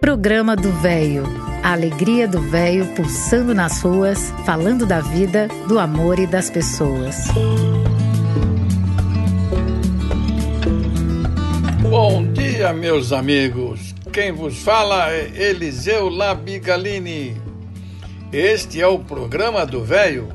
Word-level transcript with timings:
Programa 0.00 0.56
do 0.56 0.72
Véio. 0.80 1.24
A 1.62 1.72
alegria 1.72 2.26
do 2.26 2.40
véio 2.40 2.86
pulsando 2.94 3.54
nas 3.54 3.82
ruas, 3.82 4.30
falando 4.46 4.86
da 4.86 5.00
vida, 5.00 5.46
do 5.68 5.78
amor 5.78 6.18
e 6.18 6.26
das 6.26 6.48
pessoas. 6.48 7.26
Bom 11.82 12.32
dia, 12.32 12.72
meus 12.72 13.12
amigos. 13.12 13.94
Quem 14.10 14.32
vos 14.32 14.62
fala 14.62 15.12
é 15.12 15.30
Eliseu 15.34 16.08
Labigalini. 16.08 17.36
Este 18.32 18.80
é 18.80 18.86
o 18.86 19.00
programa 19.00 19.66
do 19.66 19.84
Véio. 19.84 20.30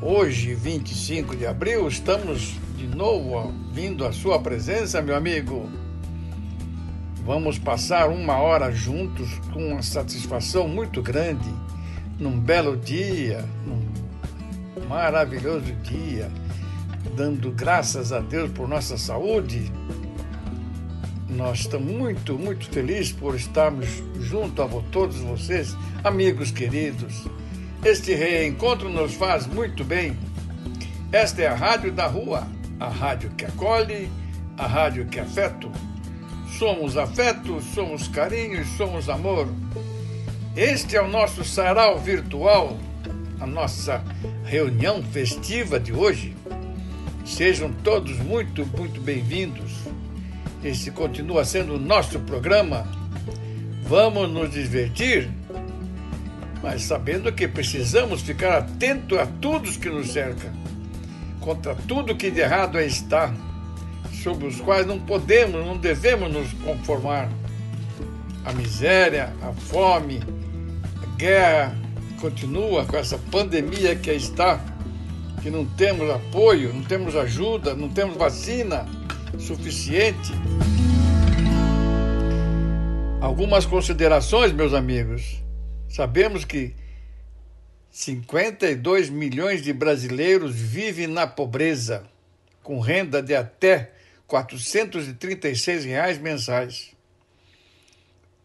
Hoje, 0.00 0.54
25 0.54 1.36
de 1.36 1.46
abril, 1.46 1.86
estamos 1.86 2.54
de 2.74 2.86
novo 2.86 3.52
vindo 3.70 4.06
à 4.06 4.12
sua 4.12 4.40
presença, 4.40 5.02
meu 5.02 5.14
amigo. 5.14 5.68
Vamos 7.28 7.58
passar 7.58 8.08
uma 8.08 8.38
hora 8.38 8.72
juntos 8.72 9.28
com 9.52 9.72
uma 9.72 9.82
satisfação 9.82 10.66
muito 10.66 11.02
grande, 11.02 11.46
num 12.18 12.40
belo 12.40 12.74
dia, 12.74 13.44
num 13.66 13.86
maravilhoso 14.88 15.70
dia, 15.82 16.30
dando 17.14 17.50
graças 17.50 18.14
a 18.14 18.20
Deus 18.20 18.50
por 18.50 18.66
nossa 18.66 18.96
saúde. 18.96 19.70
Nós 21.28 21.58
estamos 21.58 21.92
muito, 21.92 22.38
muito 22.38 22.66
felizes 22.70 23.12
por 23.12 23.34
estarmos 23.34 24.02
junto 24.20 24.62
a 24.62 24.68
todos 24.90 25.18
vocês, 25.18 25.76
amigos 26.02 26.50
queridos. 26.50 27.26
Este 27.84 28.14
reencontro 28.14 28.88
nos 28.88 29.12
faz 29.12 29.46
muito 29.46 29.84
bem. 29.84 30.16
Esta 31.12 31.42
é 31.42 31.48
a 31.48 31.54
Rádio 31.54 31.92
da 31.92 32.06
Rua, 32.06 32.48
a 32.80 32.88
rádio 32.88 33.28
que 33.36 33.44
acolhe, 33.44 34.10
a 34.56 34.66
rádio 34.66 35.04
que 35.08 35.20
afeta 35.20 35.68
Somos 36.58 36.96
afeto, 36.96 37.60
somos 37.72 38.08
carinho 38.08 38.60
e 38.60 38.64
somos 38.64 39.08
amor. 39.08 39.46
Este 40.56 40.96
é 40.96 41.00
o 41.00 41.06
nosso 41.06 41.44
sarau 41.44 42.00
virtual, 42.00 42.76
a 43.38 43.46
nossa 43.46 44.02
reunião 44.44 45.00
festiva 45.00 45.78
de 45.78 45.92
hoje. 45.92 46.34
Sejam 47.24 47.72
todos 47.84 48.18
muito, 48.18 48.66
muito 48.76 49.00
bem-vindos. 49.00 49.70
Este 50.64 50.90
continua 50.90 51.44
sendo 51.44 51.76
o 51.76 51.78
nosso 51.78 52.18
programa. 52.18 52.84
Vamos 53.84 54.28
nos 54.28 54.50
divertir, 54.50 55.30
mas 56.60 56.82
sabendo 56.82 57.32
que 57.32 57.46
precisamos 57.46 58.22
ficar 58.22 58.58
atento 58.58 59.16
a 59.16 59.26
tudo 59.26 59.70
que 59.78 59.88
nos 59.88 60.10
cerca, 60.10 60.52
contra 61.38 61.76
tudo 61.76 62.16
que 62.16 62.32
de 62.32 62.40
errado 62.40 62.80
está 62.80 63.32
sobre 64.28 64.46
os 64.46 64.60
quais 64.60 64.86
não 64.86 65.00
podemos, 65.00 65.64
não 65.64 65.78
devemos 65.78 66.30
nos 66.30 66.52
conformar. 66.62 67.30
A 68.44 68.52
miséria, 68.52 69.32
a 69.40 69.54
fome, 69.54 70.20
a 71.02 71.16
guerra 71.16 71.74
continua 72.20 72.84
com 72.84 72.98
essa 72.98 73.16
pandemia 73.30 73.96
que 73.96 74.10
está, 74.12 74.62
que 75.40 75.48
não 75.48 75.64
temos 75.64 76.10
apoio, 76.10 76.74
não 76.74 76.82
temos 76.82 77.16
ajuda, 77.16 77.74
não 77.74 77.88
temos 77.88 78.18
vacina 78.18 78.86
suficiente. 79.38 80.30
Algumas 83.22 83.64
considerações, 83.64 84.52
meus 84.52 84.74
amigos. 84.74 85.42
Sabemos 85.88 86.44
que 86.44 86.74
52 87.90 89.08
milhões 89.08 89.62
de 89.62 89.72
brasileiros 89.72 90.54
vivem 90.54 91.06
na 91.06 91.26
pobreza, 91.26 92.04
com 92.62 92.78
renda 92.78 93.22
de 93.22 93.34
até 93.34 93.92
436 94.28 95.84
reais 95.84 96.18
mensais. 96.18 96.94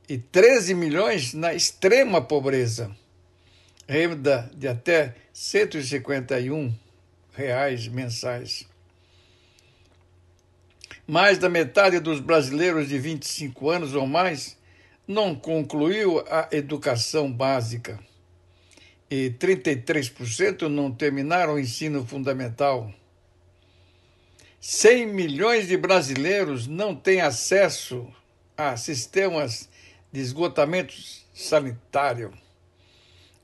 E 0.09 0.17
13 0.17 0.73
milhões 0.73 1.33
na 1.33 1.53
extrema 1.53 2.21
pobreza, 2.21 2.89
renda 3.87 4.49
de 4.55 4.67
até 4.67 5.15
151 5.31 6.73
reais 7.33 7.87
mensais. 7.87 8.67
Mais 11.05 11.37
da 11.37 11.49
metade 11.49 11.99
dos 11.99 12.19
brasileiros 12.19 12.87
de 12.87 12.97
25 12.97 13.69
anos 13.69 13.93
ou 13.93 14.07
mais 14.07 14.57
não 15.07 15.35
concluiu 15.35 16.19
a 16.29 16.47
educação 16.51 17.31
básica 17.31 17.99
e 19.11 19.29
33% 19.31 20.67
não 20.69 20.91
terminaram 20.91 21.53
o 21.53 21.59
ensino 21.59 22.05
fundamental. 22.05 22.91
100 24.65 25.07
milhões 25.07 25.67
de 25.67 25.75
brasileiros 25.75 26.67
não 26.67 26.95
têm 26.95 27.19
acesso 27.19 28.07
a 28.55 28.77
sistemas 28.77 29.67
de 30.09 30.21
esgotamento 30.21 30.93
sanitário 31.33 32.33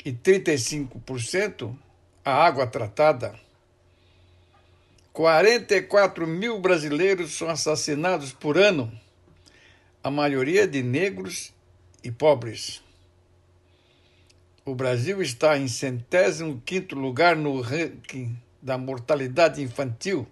e 0.05 0.13
35% 0.13 1.75
a 2.23 2.31
água 2.31 2.65
tratada. 2.65 3.37
44 5.11 6.25
mil 6.25 6.57
brasileiros 6.57 7.33
são 7.33 7.49
assassinados 7.49 8.31
por 8.31 8.57
ano, 8.57 8.89
a 10.01 10.09
maioria 10.09 10.65
de 10.65 10.81
negros 10.81 11.53
e 12.01 12.09
pobres. 12.09 12.81
O 14.63 14.73
Brasil 14.73 15.21
está 15.21 15.57
em 15.57 15.67
centésimo 15.67 16.61
quinto 16.65 16.95
lugar 16.95 17.35
no 17.35 17.59
ranking 17.59 18.41
da 18.61 18.77
mortalidade 18.77 19.61
infantil 19.61 20.25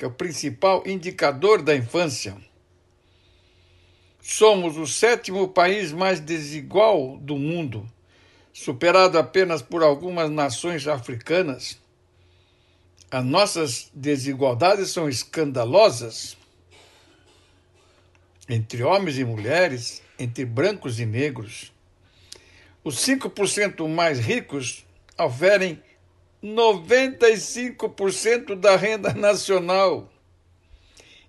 que 0.00 0.04
é 0.06 0.08
o 0.08 0.10
principal 0.10 0.82
indicador 0.86 1.60
da 1.60 1.76
infância. 1.76 2.34
Somos 4.18 4.78
o 4.78 4.86
sétimo 4.86 5.46
país 5.46 5.92
mais 5.92 6.18
desigual 6.18 7.18
do 7.18 7.36
mundo, 7.36 7.86
superado 8.50 9.18
apenas 9.18 9.60
por 9.60 9.82
algumas 9.82 10.30
nações 10.30 10.88
africanas. 10.88 11.78
As 13.10 13.22
nossas 13.22 13.90
desigualdades 13.92 14.88
são 14.88 15.06
escandalosas 15.06 16.34
entre 18.48 18.82
homens 18.82 19.18
e 19.18 19.24
mulheres, 19.26 20.02
entre 20.18 20.46
brancos 20.46 20.98
e 20.98 21.04
negros. 21.04 21.74
Os 22.82 22.96
5% 23.06 23.86
mais 23.86 24.18
ricos 24.18 24.82
oferem 25.18 25.78
95% 26.42 28.54
da 28.54 28.76
renda 28.76 29.12
nacional 29.12 30.10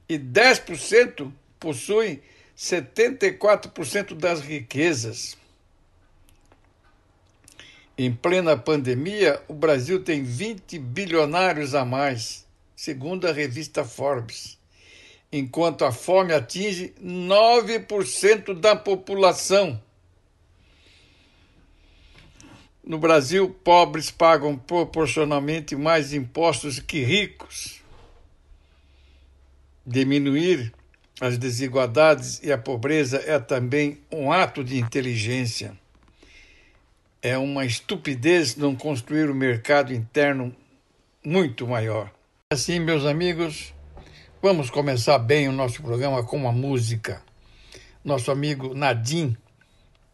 e 0.07 0.17
10% 0.17 1.31
possuem 1.59 2.21
74% 2.57 4.15
das 4.15 4.39
riquezas. 4.41 5.37
Em 7.97 8.11
plena 8.11 8.57
pandemia, 8.57 9.41
o 9.47 9.53
Brasil 9.53 10.03
tem 10.03 10.23
20 10.23 10.79
bilionários 10.79 11.75
a 11.75 11.85
mais, 11.85 12.47
segundo 12.75 13.27
a 13.27 13.31
revista 13.31 13.83
Forbes, 13.83 14.57
enquanto 15.31 15.85
a 15.85 15.91
fome 15.91 16.33
atinge 16.33 16.95
9% 17.01 18.59
da 18.59 18.75
população. 18.75 19.79
No 22.83 22.97
Brasil, 22.97 23.47
pobres 23.63 24.09
pagam 24.09 24.57
proporcionalmente 24.57 25.75
mais 25.75 26.13
impostos 26.13 26.79
que 26.79 27.03
ricos. 27.03 27.79
Diminuir 29.85 30.73
as 31.19 31.37
desigualdades 31.37 32.41
e 32.41 32.51
a 32.51 32.57
pobreza 32.57 33.21
é 33.23 33.39
também 33.39 34.01
um 34.11 34.31
ato 34.31 34.63
de 34.63 34.79
inteligência. 34.79 35.77
É 37.21 37.37
uma 37.37 37.65
estupidez 37.65 38.55
não 38.55 38.75
construir 38.75 39.29
um 39.29 39.35
mercado 39.35 39.93
interno 39.93 40.55
muito 41.23 41.67
maior. 41.67 42.11
Assim, 42.51 42.79
meus 42.79 43.05
amigos, 43.05 43.75
vamos 44.41 44.71
começar 44.71 45.19
bem 45.19 45.47
o 45.47 45.51
nosso 45.51 45.83
programa 45.83 46.23
com 46.23 46.35
uma 46.35 46.51
música. 46.51 47.21
Nosso 48.03 48.31
amigo 48.31 48.73
Nadim 48.73 49.37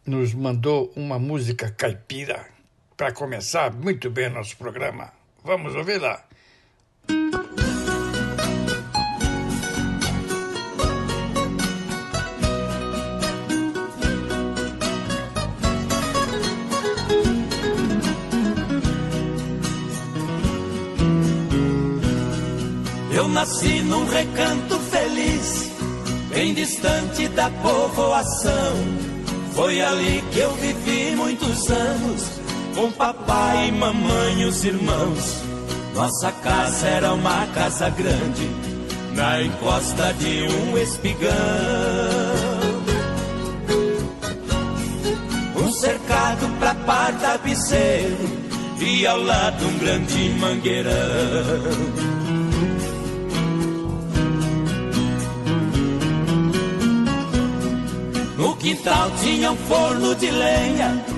nos 0.04 0.34
mandou 0.34 0.92
uma 0.94 1.18
música 1.18 1.70
caipira 1.70 2.57
para 2.98 3.12
começar 3.12 3.72
muito 3.72 4.10
bem 4.10 4.28
nosso 4.28 4.56
programa. 4.56 5.12
Vamos 5.44 5.72
ouvir 5.76 5.98
lá. 5.98 6.20
Eu 23.14 23.28
nasci 23.28 23.80
num 23.82 24.06
recanto 24.06 24.76
feliz, 24.80 25.70
bem 26.30 26.52
distante 26.52 27.28
da 27.28 27.48
povoação. 27.48 28.76
Foi 29.54 29.80
ali 29.80 30.20
que 30.32 30.40
eu 30.40 30.52
vivi 30.54 31.14
muitos 31.14 31.70
anos 31.70 32.37
com 32.78 32.92
papai, 32.92 33.72
mamãe 33.72 34.42
e 34.42 34.44
os 34.44 34.62
irmãos, 34.64 35.42
nossa 35.96 36.30
casa 36.30 36.86
era 36.86 37.12
uma 37.12 37.44
casa 37.48 37.90
grande, 37.90 38.48
na 39.16 39.42
encosta 39.42 40.14
de 40.14 40.46
um 40.46 40.78
espigão. 40.78 41.32
Um 45.56 45.72
cercado 45.72 46.48
pra 46.60 46.72
par 46.72 47.12
tapeceiro, 47.18 48.16
e 48.80 49.04
ao 49.04 49.20
lado 49.24 49.66
um 49.66 49.78
grande 49.78 50.28
mangueirão. 50.38 50.92
No 58.36 58.54
quintal 58.54 59.10
tinha 59.20 59.50
um 59.50 59.56
forno 59.56 60.14
de 60.14 60.30
lenha 60.30 61.17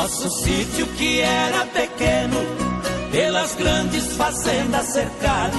Nosso 0.00 0.30
sítio 0.30 0.86
que 0.96 1.20
era 1.20 1.66
pequeno, 1.66 2.38
pelas 3.12 3.54
grandes 3.54 4.16
fazendas 4.16 4.86
cercado, 4.86 5.58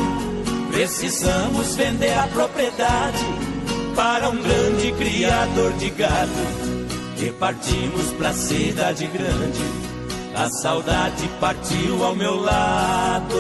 precisamos 0.72 1.76
vender 1.76 2.18
a 2.18 2.26
propriedade 2.26 3.24
para 3.96 4.32
um 4.32 4.42
grande 4.42 4.94
criador 4.94 5.72
de 5.74 5.92
gado. 5.92 6.32
E 7.20 7.30
partimos 7.34 8.14
pra 8.18 8.34
cidade 8.34 9.06
grande, 9.06 9.62
a 10.34 10.50
saudade 10.50 11.30
partiu 11.40 12.04
ao 12.04 12.16
meu 12.16 12.42
lado. 12.42 13.36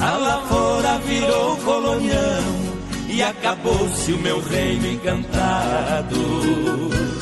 A 0.00 0.16
lavoura 0.16 0.98
virou 0.98 1.56
colonião 1.58 2.42
e 3.08 3.22
acabou-se 3.22 4.12
o 4.12 4.18
meu 4.18 4.40
reino 4.40 4.88
encantado. 4.88 7.21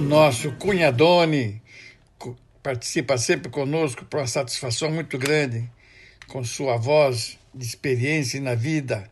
nosso 0.00 0.52
Cunhadone 0.52 1.62
participa 2.62 3.18
sempre 3.18 3.50
conosco 3.50 4.04
para 4.04 4.20
uma 4.20 4.26
satisfação 4.26 4.90
muito 4.90 5.18
grande 5.18 5.68
com 6.26 6.42
sua 6.42 6.76
voz 6.76 7.38
de 7.54 7.64
experiência 7.64 8.40
na 8.40 8.54
vida. 8.54 9.10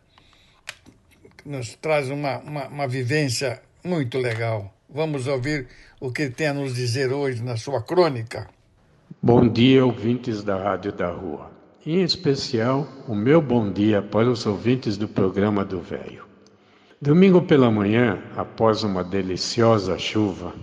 Nos 1.45 1.75
traz 1.75 2.09
uma, 2.09 2.39
uma, 2.39 2.67
uma 2.67 2.87
vivência 2.87 3.61
muito 3.83 4.17
legal. 4.17 4.73
Vamos 4.89 5.27
ouvir 5.27 5.67
o 5.99 6.11
que 6.11 6.23
ele 6.23 6.31
tem 6.31 6.47
a 6.47 6.53
nos 6.53 6.75
dizer 6.75 7.11
hoje 7.11 7.43
na 7.43 7.57
sua 7.57 7.81
crônica. 7.81 8.49
Bom 9.21 9.47
dia, 9.47 9.85
ouvintes 9.85 10.43
da 10.43 10.57
Rádio 10.57 10.91
da 10.91 11.09
Rua. 11.09 11.51
Em 11.85 12.01
especial, 12.01 12.87
o 13.07 13.15
meu 13.15 13.41
bom 13.41 13.71
dia 13.71 14.01
para 14.01 14.29
os 14.29 14.45
ouvintes 14.45 14.97
do 14.97 15.07
programa 15.07 15.63
do 15.63 15.81
Velho. 15.81 16.23
Domingo 17.01 17.41
pela 17.41 17.69
manhã, 17.69 18.21
após 18.35 18.83
uma 18.83 19.03
deliciosa 19.03 19.97
chuva, 19.97 20.53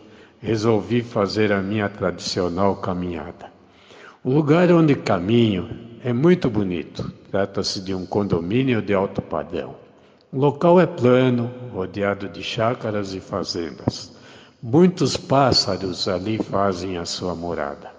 resolvi 0.42 1.02
fazer 1.02 1.52
a 1.52 1.60
minha 1.60 1.88
tradicional 1.88 2.76
caminhada. 2.76 3.52
O 4.24 4.30
lugar 4.30 4.72
onde 4.72 4.94
caminho 4.94 5.68
é 6.02 6.12
muito 6.12 6.48
bonito. 6.48 7.12
Trata-se 7.30 7.80
de 7.82 7.94
um 7.94 8.06
condomínio 8.06 8.80
de 8.80 8.94
alto 8.94 9.20
padrão. 9.20 9.76
O 10.32 10.38
local 10.38 10.80
é 10.80 10.86
plano, 10.86 11.50
rodeado 11.72 12.28
de 12.28 12.42
chácaras 12.42 13.14
e 13.14 13.20
fazendas. 13.20 14.12
Muitos 14.62 15.16
pássaros 15.16 16.08
ali 16.08 16.38
fazem 16.38 16.96
a 16.96 17.04
sua 17.04 17.34
morada. 17.34 17.90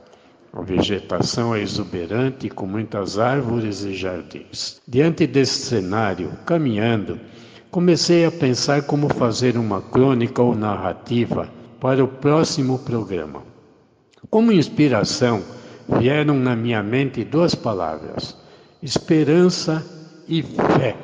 A 0.54 0.62
vegetação 0.62 1.56
é 1.56 1.62
exuberante 1.62 2.50
com 2.50 2.66
muitas 2.66 3.18
árvores 3.20 3.84
e 3.84 3.94
jardins. 3.94 4.82
Diante 4.88 5.26
desse 5.26 5.66
cenário, 5.68 6.32
caminhando, 6.46 7.20
comecei 7.70 8.26
a 8.26 8.32
pensar 8.32 8.84
como 8.84 9.14
fazer 9.14 9.58
uma 9.58 9.82
crônica 9.82 10.42
ou 10.42 10.56
narrativa 10.56 11.48
para 11.82 12.04
o 12.04 12.08
próximo 12.08 12.78
programa. 12.78 13.42
Como 14.30 14.52
inspiração, 14.52 15.44
vieram 16.00 16.36
na 16.36 16.56
minha 16.56 16.84
mente 16.84 17.24
duas 17.24 17.56
palavras: 17.56 18.38
esperança 18.84 19.84
e 20.30 20.44
fé. 20.44 20.96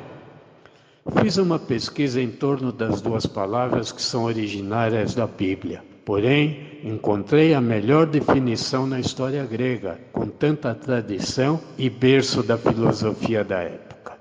Fiz 1.20 1.36
uma 1.36 1.58
pesquisa 1.58 2.22
em 2.22 2.30
torno 2.30 2.70
das 2.70 3.00
duas 3.00 3.26
palavras 3.26 3.90
que 3.90 4.00
são 4.00 4.24
originárias 4.24 5.14
da 5.14 5.26
Bíblia. 5.26 5.82
Porém, 6.04 6.80
encontrei 6.84 7.54
a 7.54 7.60
melhor 7.60 8.06
definição 8.06 8.86
na 8.86 9.00
história 9.00 9.44
grega, 9.44 9.98
com 10.12 10.28
tanta 10.28 10.74
tradição 10.74 11.60
e 11.76 11.90
berço 11.90 12.42
da 12.42 12.56
filosofia 12.56 13.42
da 13.42 13.60
época. 13.60 14.16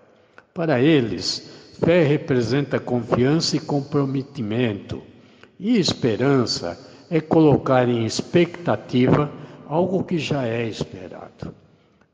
Para 0.54 0.82
eles, 0.82 1.78
fé 1.80 2.04
representa 2.04 2.80
confiança 2.80 3.56
e 3.56 3.60
comprometimento, 3.60 5.04
e 5.60 5.78
esperança 5.78 6.78
é 7.10 7.20
colocar 7.20 7.88
em 7.88 8.06
expectativa 8.06 9.32
algo 9.68 10.04
que 10.04 10.18
já 10.18 10.46
é 10.46 10.68
esperado. 10.68 11.54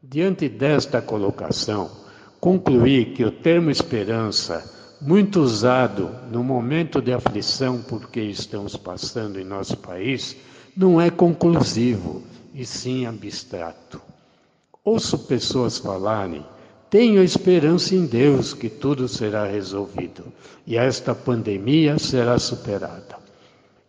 Diante 0.02 0.48
desta 0.48 1.02
colocação, 1.02 1.90
concluí 2.40 3.06
que 3.06 3.24
o 3.24 3.32
termo 3.32 3.70
esperança, 3.70 4.72
muito 5.02 5.42
usado 5.42 6.10
no 6.32 6.44
momento 6.44 7.02
de 7.02 7.12
aflição 7.12 7.82
por 7.82 8.10
que 8.10 8.22
estamos 8.22 8.76
passando 8.76 9.40
em 9.40 9.44
nosso 9.44 9.78
país, 9.78 10.36
não 10.76 11.00
é 11.00 11.10
conclusivo 11.10 12.24
e 12.54 12.66
sim 12.66 13.06
abstrato. 13.06 14.02
Ouço 14.84 15.18
pessoas 15.20 15.78
falarem 15.78 16.46
tenho 16.94 17.24
esperança 17.24 17.96
em 17.96 18.06
Deus 18.06 18.54
que 18.54 18.70
tudo 18.70 19.08
será 19.08 19.48
resolvido 19.48 20.26
e 20.68 20.78
esta 20.78 21.16
pandemia 21.16 21.98
será 21.98 22.38
superada. 22.38 23.23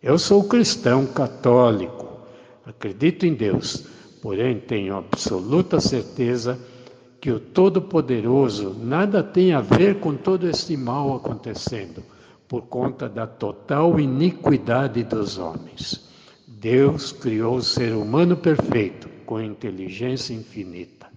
Eu 0.05 0.19
sou 0.19 0.43
cristão 0.43 1.03
católico, 1.07 2.19
acredito 2.63 3.25
em 3.25 3.33
Deus, 3.33 3.87
porém 4.21 4.59
tenho 4.59 4.95
absoluta 4.95 5.79
certeza 5.79 6.59
que 7.19 7.31
o 7.31 7.39
Todo-Poderoso 7.39 8.75
nada 8.79 9.23
tem 9.23 9.53
a 9.53 9.61
ver 9.61 9.99
com 9.99 10.15
todo 10.15 10.47
este 10.47 10.77
mal 10.77 11.15
acontecendo, 11.15 12.03
por 12.47 12.67
conta 12.67 13.09
da 13.09 13.25
total 13.25 13.99
iniquidade 13.99 15.03
dos 15.03 15.39
homens. 15.39 16.07
Deus 16.47 17.11
criou 17.11 17.55
o 17.55 17.63
ser 17.63 17.91
humano 17.93 18.37
perfeito, 18.37 19.09
com 19.25 19.41
inteligência 19.41 20.35
infinita. 20.35 21.07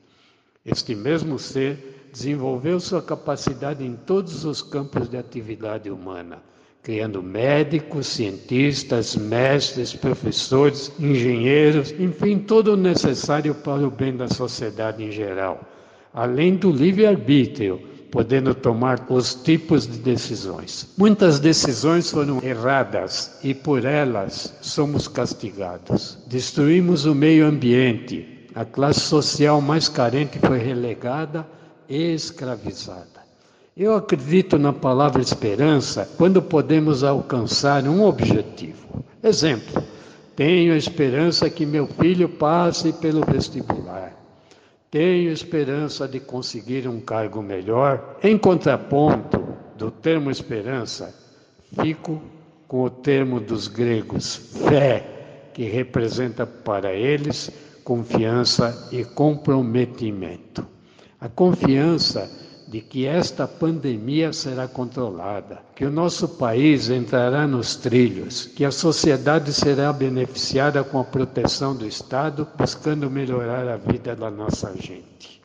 Este 0.64 0.94
mesmo 0.94 1.38
ser 1.38 2.08
desenvolveu 2.10 2.80
sua 2.80 3.02
capacidade 3.02 3.84
em 3.84 3.94
todos 3.94 4.46
os 4.46 4.62
campos 4.62 5.10
de 5.10 5.18
atividade 5.18 5.90
humana, 5.90 6.42
criando 6.88 7.22
médicos, 7.22 8.06
cientistas, 8.06 9.14
mestres, 9.14 9.92
professores, 9.92 10.90
engenheiros, 10.98 11.92
enfim, 12.00 12.38
todo 12.38 12.72
o 12.72 12.76
necessário 12.78 13.54
para 13.54 13.86
o 13.86 13.90
bem 13.90 14.16
da 14.16 14.26
sociedade 14.26 15.04
em 15.04 15.12
geral, 15.12 15.60
além 16.14 16.56
do 16.56 16.70
livre-arbítrio, 16.70 17.78
podendo 18.10 18.54
tomar 18.54 19.04
os 19.10 19.34
tipos 19.34 19.86
de 19.86 19.98
decisões. 19.98 20.94
Muitas 20.96 21.38
decisões 21.38 22.10
foram 22.10 22.42
erradas 22.42 23.38
e 23.44 23.52
por 23.52 23.84
elas 23.84 24.56
somos 24.62 25.06
castigados. 25.06 26.16
Destruímos 26.26 27.04
o 27.04 27.14
meio 27.14 27.44
ambiente, 27.44 28.46
a 28.54 28.64
classe 28.64 29.00
social 29.00 29.60
mais 29.60 29.90
carente 29.90 30.38
foi 30.38 30.56
relegada 30.56 31.46
e 31.86 32.14
escravizada. 32.14 33.17
Eu 33.78 33.94
acredito 33.94 34.58
na 34.58 34.72
palavra 34.72 35.22
esperança 35.22 36.10
quando 36.18 36.42
podemos 36.42 37.04
alcançar 37.04 37.86
um 37.86 38.02
objetivo. 38.02 39.04
Exemplo, 39.22 39.84
tenho 40.34 40.74
esperança 40.74 41.48
que 41.48 41.64
meu 41.64 41.86
filho 41.86 42.28
passe 42.28 42.92
pelo 42.94 43.24
vestibular. 43.24 44.12
Tenho 44.90 45.30
esperança 45.30 46.08
de 46.08 46.18
conseguir 46.18 46.88
um 46.88 47.00
cargo 47.00 47.40
melhor. 47.40 48.16
Em 48.20 48.36
contraponto 48.36 49.40
do 49.76 49.92
termo 49.92 50.28
esperança, 50.28 51.14
fico 51.80 52.20
com 52.66 52.82
o 52.82 52.90
termo 52.90 53.38
dos 53.38 53.68
gregos 53.68 54.34
fé, 54.68 55.50
que 55.54 55.62
representa 55.62 56.44
para 56.44 56.92
eles 56.92 57.48
confiança 57.84 58.88
e 58.90 59.04
comprometimento. 59.04 60.66
A 61.20 61.28
confiança 61.28 62.47
de 62.68 62.82
que 62.82 63.06
esta 63.06 63.48
pandemia 63.48 64.30
será 64.30 64.68
controlada, 64.68 65.62
que 65.74 65.86
o 65.86 65.90
nosso 65.90 66.28
país 66.28 66.90
entrará 66.90 67.46
nos 67.46 67.76
trilhos, 67.76 68.44
que 68.44 68.62
a 68.62 68.70
sociedade 68.70 69.54
será 69.54 69.90
beneficiada 69.90 70.84
com 70.84 71.00
a 71.00 71.04
proteção 71.04 71.74
do 71.74 71.86
Estado, 71.86 72.46
buscando 72.58 73.10
melhorar 73.10 73.66
a 73.66 73.78
vida 73.78 74.14
da 74.14 74.30
nossa 74.30 74.74
gente. 74.76 75.40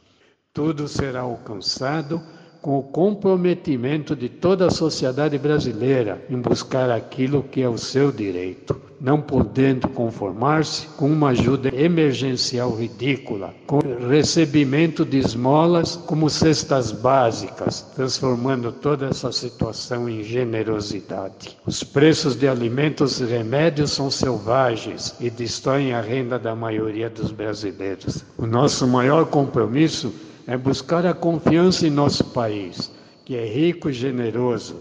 Tudo 0.53 0.85
será 0.85 1.21
alcançado 1.21 2.21
com 2.61 2.77
o 2.77 2.83
comprometimento 2.83 4.17
de 4.17 4.27
toda 4.27 4.67
a 4.67 4.71
sociedade 4.71 5.37
brasileira 5.37 6.25
em 6.29 6.39
buscar 6.39 6.91
aquilo 6.91 7.43
que 7.43 7.61
é 7.61 7.69
o 7.69 7.77
seu 7.77 8.11
direito, 8.11 8.79
não 9.03 9.19
podendo 9.19 9.89
conformar-se 9.89 10.87
com 10.95 11.11
uma 11.11 11.31
ajuda 11.31 11.67
emergencial 11.75 12.73
ridícula, 12.73 13.53
com 13.67 13.79
recebimento 14.07 15.03
de 15.03 15.17
esmolas 15.17 15.97
como 15.97 16.29
cestas 16.29 16.93
básicas, 16.93 17.81
transformando 17.93 18.71
toda 18.71 19.07
essa 19.07 19.29
situação 19.29 20.07
em 20.07 20.23
generosidade. 20.23 21.57
Os 21.65 21.83
preços 21.83 22.33
de 22.33 22.47
alimentos 22.47 23.19
e 23.19 23.25
remédios 23.25 23.91
são 23.91 24.09
selvagens 24.09 25.13
e 25.19 25.29
destroem 25.29 25.91
a 25.91 25.99
renda 25.99 26.39
da 26.39 26.55
maioria 26.55 27.09
dos 27.09 27.29
brasileiros. 27.29 28.23
O 28.37 28.47
nosso 28.47 28.87
maior 28.87 29.25
compromisso 29.25 30.13
é 30.47 30.55
buscar 30.55 31.05
a 31.05 31.13
confiança 31.13 31.85
em 31.85 31.89
nosso 31.89 32.23
país, 32.23 32.89
que 33.25 33.35
é 33.35 33.45
rico 33.45 33.89
e 33.89 33.93
generoso, 33.93 34.77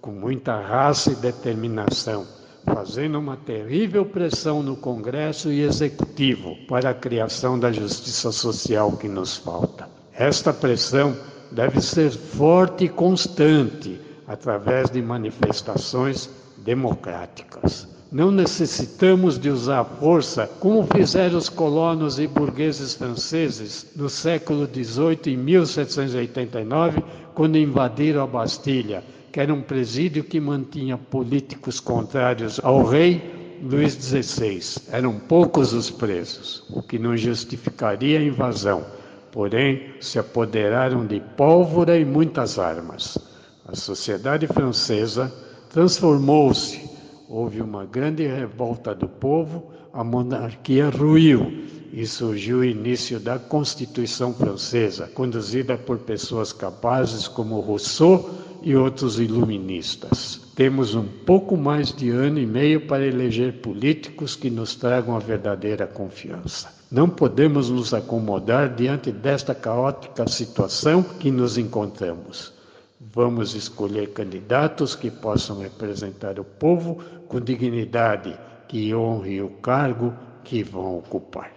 com 0.00 0.12
muita 0.12 0.60
raça 0.60 1.10
e 1.10 1.16
determinação, 1.16 2.24
fazendo 2.64 3.18
uma 3.18 3.36
terrível 3.36 4.04
pressão 4.04 4.62
no 4.62 4.76
Congresso 4.76 5.52
e 5.52 5.60
Executivo 5.60 6.56
para 6.66 6.90
a 6.90 6.94
criação 6.94 7.58
da 7.58 7.70
justiça 7.70 8.32
social 8.32 8.92
que 8.92 9.08
nos 9.08 9.36
falta. 9.36 9.88
Esta 10.12 10.52
pressão 10.52 11.16
deve 11.52 11.80
ser 11.80 12.10
forte 12.10 12.84
e 12.84 12.88
constante 12.88 14.00
através 14.26 14.90
de 14.90 15.02
manifestações 15.02 16.30
democráticas. 16.58 17.86
Não 18.10 18.30
necessitamos 18.30 19.38
de 19.38 19.50
usar 19.50 19.80
a 19.80 19.84
força 19.84 20.46
como 20.60 20.86
fizeram 20.86 21.36
os 21.36 21.48
colonos 21.48 22.18
e 22.18 22.28
burgueses 22.28 22.94
franceses 22.94 23.86
no 23.96 24.08
século 24.08 24.66
XVIII, 24.66 25.34
em 25.34 25.36
1789, 25.36 27.02
quando 27.34 27.58
invadiram 27.58 28.22
a 28.22 28.26
Bastilha, 28.26 29.02
que 29.34 29.40
era 29.40 29.52
um 29.52 29.60
presídio 29.60 30.22
que 30.22 30.38
mantinha 30.38 30.96
políticos 30.96 31.80
contrários 31.80 32.60
ao 32.62 32.84
rei 32.84 33.58
Luís 33.60 33.94
XVI. 33.94 34.80
Eram 34.92 35.18
poucos 35.18 35.72
os 35.72 35.90
presos, 35.90 36.62
o 36.70 36.80
que 36.80 37.00
não 37.00 37.16
justificaria 37.16 38.20
a 38.20 38.22
invasão. 38.22 38.86
Porém, 39.32 39.92
se 40.00 40.20
apoderaram 40.20 41.04
de 41.04 41.18
pólvora 41.36 41.98
e 41.98 42.04
muitas 42.04 42.60
armas. 42.60 43.18
A 43.66 43.74
sociedade 43.74 44.46
francesa 44.46 45.34
transformou-se 45.68 46.88
houve 47.28 47.60
uma 47.60 47.84
grande 47.84 48.24
revolta 48.24 48.94
do 48.94 49.08
povo, 49.08 49.72
a 49.92 50.04
monarquia 50.04 50.88
ruiu 50.90 51.64
e 51.92 52.06
surgiu 52.06 52.58
o 52.58 52.64
início 52.64 53.18
da 53.18 53.40
Constituição 53.40 54.32
Francesa, 54.32 55.08
conduzida 55.08 55.76
por 55.76 55.98
pessoas 55.98 56.52
capazes 56.52 57.26
como 57.26 57.58
Rousseau 57.58 58.43
e 58.64 58.74
outros 58.74 59.20
iluministas. 59.20 60.40
Temos 60.56 60.94
um 60.94 61.06
pouco 61.06 61.56
mais 61.56 61.92
de 61.92 62.08
ano 62.08 62.38
e 62.38 62.46
meio 62.46 62.86
para 62.86 63.06
eleger 63.06 63.60
políticos 63.60 64.34
que 64.34 64.48
nos 64.48 64.74
tragam 64.74 65.14
a 65.14 65.18
verdadeira 65.18 65.86
confiança. 65.86 66.72
Não 66.90 67.08
podemos 67.10 67.68
nos 67.68 67.92
acomodar 67.92 68.74
diante 68.74 69.12
desta 69.12 69.54
caótica 69.54 70.26
situação 70.26 71.02
que 71.02 71.30
nos 71.30 71.58
encontramos. 71.58 72.54
Vamos 72.98 73.54
escolher 73.54 74.12
candidatos 74.12 74.96
que 74.96 75.10
possam 75.10 75.58
representar 75.58 76.40
o 76.40 76.44
povo 76.44 77.02
com 77.28 77.40
dignidade, 77.40 78.34
que 78.66 78.94
honre 78.94 79.42
o 79.42 79.50
cargo 79.50 80.14
que 80.42 80.62
vão 80.62 80.98
ocupar. 80.98 81.52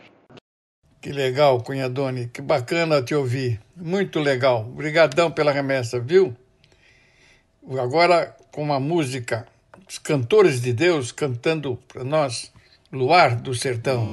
Que 1.00 1.12
legal, 1.14 1.62
Cunhadone, 1.62 2.28
que 2.28 2.42
bacana 2.42 3.02
te 3.02 3.16
ouvir. 3.16 3.62
Muito 3.76 4.20
legal. 4.20 4.68
Obrigadão 4.68 5.32
pela 5.32 5.52
remessa, 5.52 6.00
viu? 6.00 6.36
Agora 7.76 8.34
com 8.50 8.64
uma 8.64 8.80
música, 8.80 9.46
os 9.88 9.98
cantores 9.98 10.62
de 10.62 10.72
Deus 10.72 11.12
cantando 11.12 11.78
para 11.88 12.04
nós, 12.04 12.50
Luar 12.92 13.36
do 13.36 13.54
Sertão. 13.54 14.08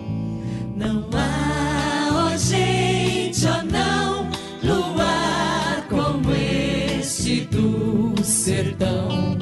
Não 0.76 1.08
há, 1.14 2.32
oh 2.32 2.37
gente, 2.37 3.46
oh 3.46 3.62
não, 3.62 4.28
luar 4.61 5.87
como 5.88 6.32
este 6.34 7.42
do 7.42 8.20
sertão. 8.25 9.38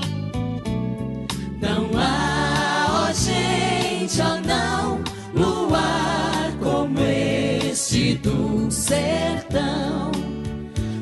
Não 1.59 1.90
há, 1.99 3.09
oh 3.09 3.12
gente, 3.14 4.21
oh 4.21 4.47
não, 4.47 5.02
luar 5.35 6.52
como 6.62 6.99
este 7.00 8.16
do 8.16 8.71
sertão. 8.71 10.12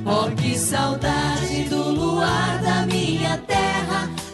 Oh, 0.07 0.31
que 0.37 0.57
saudade 0.57 1.64
do 1.64 1.90
luar 1.90 2.60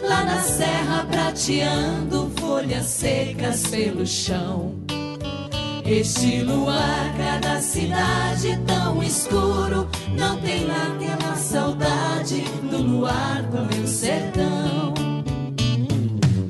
lá 0.07 0.23
na 0.23 0.41
serra 0.41 1.05
prateando 1.09 2.31
folhas 2.39 2.85
secas 2.85 3.67
pelo 3.67 4.05
chão. 4.05 4.73
Este 5.85 6.43
luar, 6.43 7.13
cada 7.17 7.61
cidade 7.61 8.59
tão 8.67 9.01
escuro, 9.01 9.87
não 10.17 10.37
tem 10.41 10.65
naquela 10.65 11.35
saudade 11.35 12.41
do 12.69 12.77
luar 12.81 13.41
do 13.43 13.73
meu 13.73 13.87
sertão. 13.87 14.93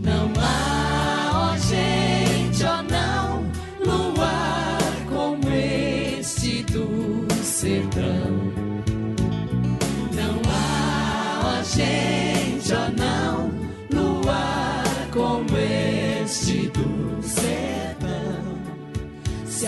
Não 0.02 0.32
há, 0.40 1.52
ó 1.54 1.58
gente, 1.58 2.64
ó 2.64 2.82
não, 2.82 3.44
luar 3.86 4.80
como 5.08 5.54
este 5.54 6.64
do 6.64 7.28
sertão. 7.44 8.42
Não 10.14 10.42
há, 10.50 11.60
ó 11.60 11.64
gente, 11.64 12.74
ó 12.74 12.90
não, 12.98 13.17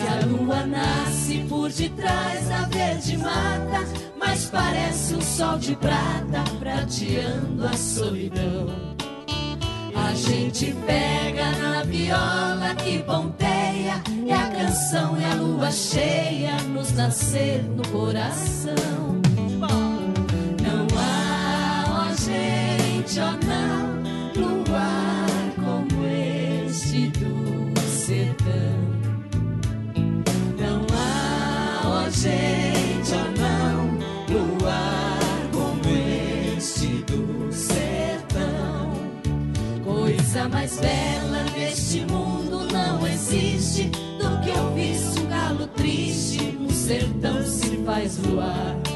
a 0.08 0.26
lua 0.26 0.66
nasce 0.66 1.46
por 1.50 1.70
detrás 1.72 2.48
da 2.48 2.62
verde 2.64 3.18
mata, 3.18 3.86
mas 4.18 4.46
parece 4.46 5.16
um 5.16 5.22
sol 5.22 5.58
de 5.58 5.76
prata 5.76 6.44
prateando 6.60 7.66
a 7.66 7.74
solidão. 7.74 8.68
A 9.96 10.14
gente 10.14 10.74
pega 10.86 11.52
na 11.52 11.84
viola 11.84 12.74
que 12.76 13.00
ponteia, 13.00 14.02
é 14.28 14.34
a 14.34 14.50
canção, 14.50 15.18
é 15.18 15.26
a 15.26 15.36
lua 15.36 15.72
cheia 15.72 16.56
nos 16.64 16.94
nascer 16.94 17.64
no 17.64 17.88
coração. 17.90 19.20
Não 20.64 20.88
há, 20.98 21.86
ó 21.90 22.14
gente, 22.16 23.20
ó 23.20 23.32
não, 23.46 23.89
gente 32.20 33.14
ou 33.14 33.32
não, 33.40 33.98
luar 34.30 35.20
como 35.54 35.82
este 36.58 36.88
do 37.04 37.50
sertão. 37.50 38.92
Coisa 39.86 40.50
mais 40.50 40.78
bela 40.80 41.46
neste 41.58 42.02
mundo 42.02 42.68
não 42.74 43.08
existe 43.08 43.86
do 43.86 44.42
que 44.42 44.52
ouvir 44.52 44.98
um 45.18 45.30
galo 45.30 45.68
triste. 45.68 46.58
No 46.60 46.70
sertão 46.72 47.42
se 47.46 47.78
faz 47.86 48.18
luar. 48.18 48.89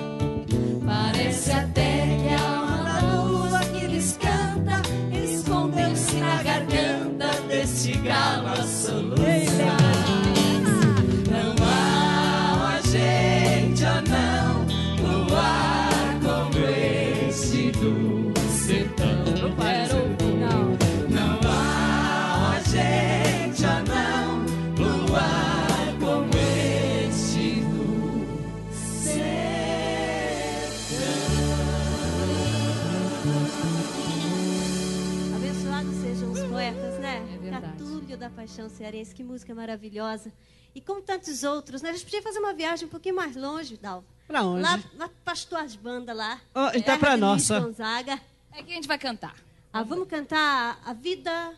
Paixão 38.43 38.67
Cearense, 38.67 39.15
que 39.15 39.23
música 39.23 39.55
maravilhosa. 39.55 40.29
E 40.75 40.81
como 40.81 41.01
tantos 41.01 41.43
outros, 41.43 41.81
né? 41.81 41.91
A 41.91 41.93
gente 41.93 42.03
podia 42.03 42.21
fazer 42.21 42.39
uma 42.39 42.53
viagem 42.53 42.85
um 42.85 42.89
pouquinho 42.89 43.15
mais 43.15 43.37
longe, 43.37 43.77
Dalva. 43.77 44.05
Pra 44.27 44.43
onde? 44.43 44.61
Lá, 44.61 44.79
lá 44.97 45.09
Pastor 45.23 45.59
as 45.59 45.77
Bandas 45.77 46.15
lá. 46.15 46.41
Oh, 46.53 46.69
então 46.77 46.97
pra 46.99 47.15
nossa. 47.15 47.59
Gonzaga. 47.61 48.19
É 48.51 48.61
que 48.61 48.71
a 48.71 48.75
gente 48.75 48.87
vai 48.87 48.97
cantar. 48.97 49.33
Ah, 49.71 49.81
vamos 49.81 50.09
cantar 50.09 50.77
A 50.85 50.91
Vida 50.93 51.53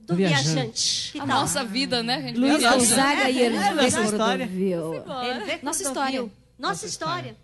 do, 0.00 0.16
Viajante. 0.16 0.44
Viajante. 0.48 1.12
Que 1.12 1.18
A 1.20 1.26
tal? 1.26 1.40
nossa 1.40 1.62
vida, 1.64 2.02
né? 2.02 2.14
A 2.14 2.20
gente 2.22 2.38
Luiz. 2.38 2.62
Gonzaga 2.62 3.28
e 3.28 3.42
Hervé 3.42 3.66
É 3.66 3.74
nossa 3.74 4.02
história. 4.02 4.46
Cordovil. 4.48 4.94
Hervé 5.24 5.58
Nossa 5.62 5.82
história. 5.82 6.30
Nossa 6.58 6.86
história. 6.86 7.36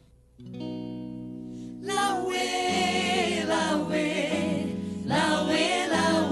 Lauê, 1.82 3.44
lauê, 3.44 3.44
lauê, 3.44 4.66
lauê, 5.04 5.86
lauê, 5.86 6.23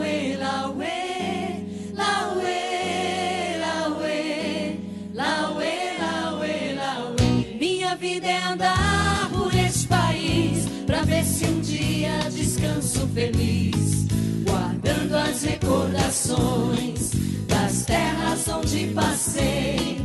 pra 10.92 11.04
ver 11.04 11.24
se 11.24 11.46
um 11.46 11.58
dia 11.60 12.18
descanso 12.30 13.08
feliz, 13.14 14.06
guardando 14.44 15.14
as 15.14 15.42
recordações 15.42 17.12
das 17.48 17.86
terras 17.86 18.46
onde 18.48 18.88
passei, 18.88 19.96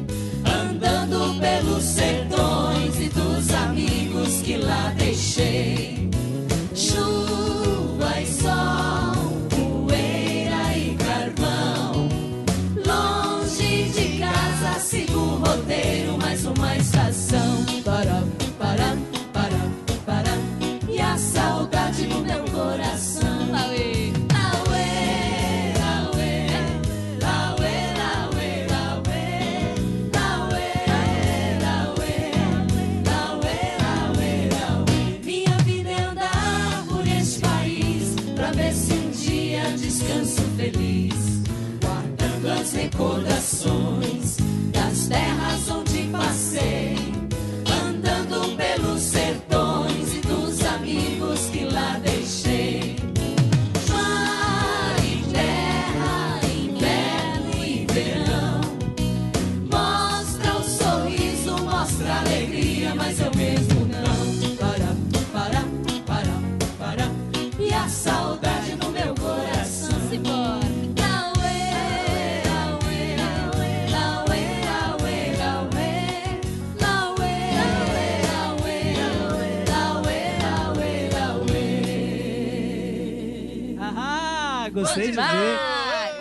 andando 0.45 1.37
pelos 1.41 1.83
sertões 1.83 2.95
e 3.01 3.09
dos 3.09 3.53
amigos 3.53 4.41
que 4.41 4.55
lá 4.55 4.93
deixei. 4.97 6.09
Chuva 6.73 7.46
pra 38.47 38.51
ver 38.51 38.73
se 38.73 38.93
um 38.93 39.09
dia 39.09 39.61
descanso 39.77 40.41
feliz, 40.55 41.41
guardando 41.81 42.61
as 42.61 42.73
recordações 42.73 43.76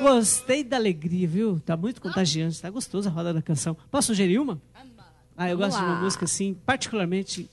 Gostei 0.01 0.63
da 0.63 0.77
alegria, 0.77 1.27
viu? 1.27 1.61
Tá 1.61 1.77
muito 1.77 2.01
contagiante, 2.01 2.61
tá 2.61 2.71
gostoso 2.71 3.09
a 3.09 3.13
roda 3.13 3.33
da 3.33 3.43
canção. 3.43 3.77
Posso 3.91 4.09
sugerir 4.09 4.39
uma? 4.39 4.61
Ah, 5.37 5.51
eu 5.51 5.59
Vamos 5.59 5.75
gosto 5.75 5.85
de 5.85 5.91
uma 5.91 5.99
lá. 5.99 6.03
música 6.03 6.25
assim, 6.25 6.55
particularmente, 6.55 7.51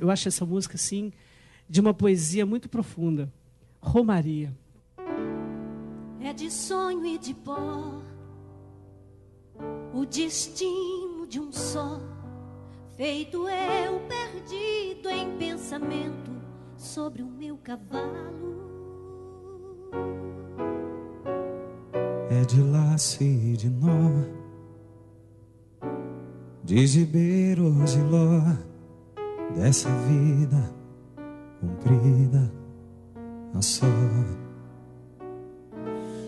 eu 0.00 0.10
acho 0.10 0.28
essa 0.28 0.44
música 0.44 0.74
assim, 0.74 1.12
de 1.68 1.80
uma 1.80 1.94
poesia 1.94 2.44
muito 2.44 2.68
profunda. 2.68 3.32
Romaria. 3.80 4.52
É 6.20 6.32
de 6.32 6.50
sonho 6.50 7.06
e 7.06 7.18
de 7.18 7.32
pó 7.34 8.00
o 9.92 10.04
destino 10.06 11.26
de 11.26 11.40
um 11.40 11.52
só, 11.52 12.00
feito 12.96 13.48
eu 13.48 14.00
perdido 14.08 15.08
em 15.08 15.36
pensamento 15.36 16.30
sobre 16.76 17.22
o 17.22 17.26
meu 17.26 17.56
cavalo. 17.58 18.59
É 22.30 22.44
de 22.44 22.62
laço 22.62 23.24
e 23.24 23.56
de 23.56 23.68
nó, 23.68 24.24
de 26.62 26.86
gibeiros 26.86 27.92
de 27.92 28.02
ló, 28.02 28.40
dessa 29.56 29.88
vida 30.06 30.72
comprida 31.60 32.52
a 33.52 33.60
só. 33.60 33.86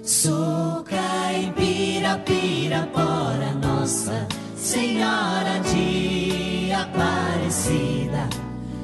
Sou 0.03 0.83
caipira, 0.83 2.19
pirapora, 2.19 3.55
Nossa 3.63 4.27
Senhora 4.57 5.61
de 5.61 6.73
Aparecida. 6.73 8.29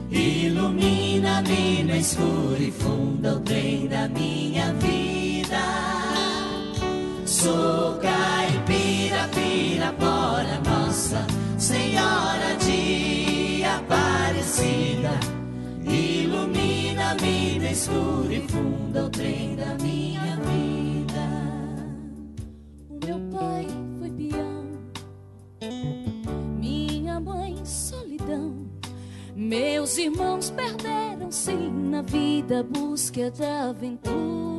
Ilumina-me 0.08 1.82
no 1.82 1.96
escuro 1.96 2.62
e 2.62 2.70
funda 2.70 3.34
o 3.34 3.40
trem 3.40 3.88
da 3.88 4.08
minha 4.08 4.72
vida. 4.74 5.27
Sou 7.38 7.96
caipira, 8.00 9.28
pirapora, 9.32 10.60
Nossa 10.66 11.24
Senhora 11.56 12.56
de 12.56 13.62
Aparecida. 13.62 15.10
Ilumina-me 15.84 17.60
no 17.60 17.66
escuro 17.66 18.32
e 18.32 18.40
funda 18.40 19.04
o 19.04 19.08
trem 19.08 19.54
da 19.54 19.72
minha 19.80 20.36
vida. 20.48 21.26
O 22.90 23.06
meu 23.06 23.20
pai 23.30 23.68
foi 24.00 24.10
peão, 24.10 24.64
minha 26.58 27.20
mãe 27.20 27.64
solidão. 27.64 28.66
Meus 29.36 29.96
irmãos 29.96 30.50
perderam-se 30.50 31.52
na 31.52 32.02
vida, 32.02 32.64
busca 32.64 33.30
de 33.30 33.44
aventuras. 33.44 34.57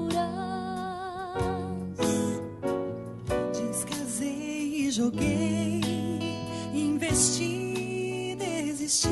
Aluguei, 5.09 5.81
investi, 6.71 8.35
desisti. 8.37 9.09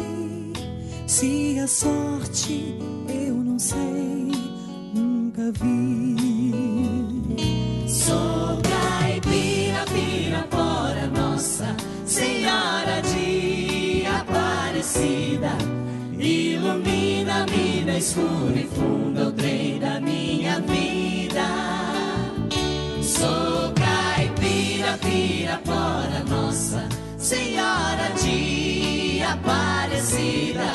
Se 1.08 1.58
a 1.60 1.66
sorte 1.66 2.78
eu 3.10 3.34
não 3.34 3.58
sei, 3.58 4.32
nunca 4.94 5.52
vi. 5.54 5.98
Nossa 11.08 11.76
Senhora 12.06 13.02
de 13.02 14.06
Aparecida. 14.06 15.58
Ilumina 16.20 17.44
a 17.44 17.86
na 17.86 17.98
escura 17.98 18.56
e 18.56 18.68
funda 18.68 19.30
o 19.30 19.32
trem 19.32 19.80
da 19.80 20.00
minha 20.00 20.60
vida. 20.62 21.48
Sou 23.02 23.72
caipira, 23.74 24.98
pira, 24.98 25.57
nossa 26.48 26.88
Senhora 27.18 28.10
de 28.24 29.22
Aparecida, 29.22 30.72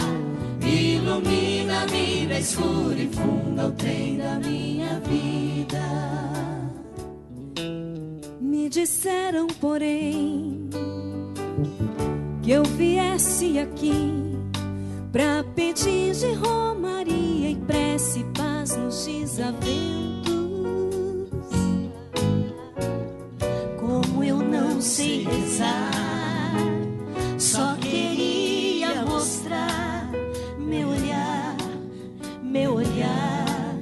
ilumina-me 0.61 2.27
na 2.27 2.39
escura 2.39 2.99
e 2.99 3.09
funda 3.09 3.69
o 3.69 3.73
trem 3.73 4.19
da 4.19 4.35
minha 4.35 5.01
vida. 5.01 5.81
Me 8.39 8.69
disseram, 8.69 9.47
porém, 9.47 10.69
que 12.43 12.51
eu 12.51 12.65
viesse 12.65 13.59
aqui 13.59 14.37
pra 15.11 15.43
pedir 15.55 16.13
de 16.15 16.35
romaria 16.35 17.51
e 17.51 17.57
prece 17.67 18.23
paz 18.37 18.77
nos 18.77 19.07
desaventos. 19.07 20.22
Sei 24.83 25.23
rezar, 25.23 26.57
só 27.39 27.77
queria 27.77 29.05
mostrar 29.05 30.11
meu 30.59 30.89
olhar, 30.89 31.57
meu 32.43 32.75
olhar, 32.75 33.77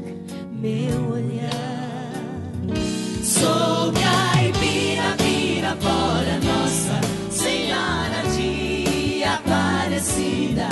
meu 0.52 1.12
olhar. 1.12 2.12
Sou 3.22 3.90
caipira, 3.94 5.16
vira 5.22 5.74
fora, 5.76 6.38
Nossa 6.44 7.00
Senhora 7.30 8.22
de 8.36 9.24
Aparecida. 9.24 10.68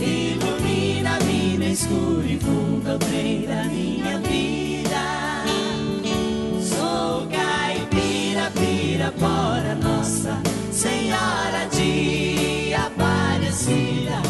Ilumina-me 0.00 1.58
no 1.58 1.64
escuro 1.64 2.24
e 2.24 2.38
funda 2.38 2.94
o 2.94 2.98
trem 3.00 3.46
da 3.46 3.64
minha 3.64 4.20
Senhora 10.76 11.64
de 11.72 12.74
Aparecida. 12.74 14.20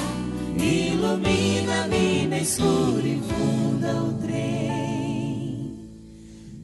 Ilumina-me 0.56 2.28
no 2.28 2.36
escuro 2.36 3.04
e 3.04 3.20
funda 3.20 3.92
o 3.94 4.14
trem 4.22 5.76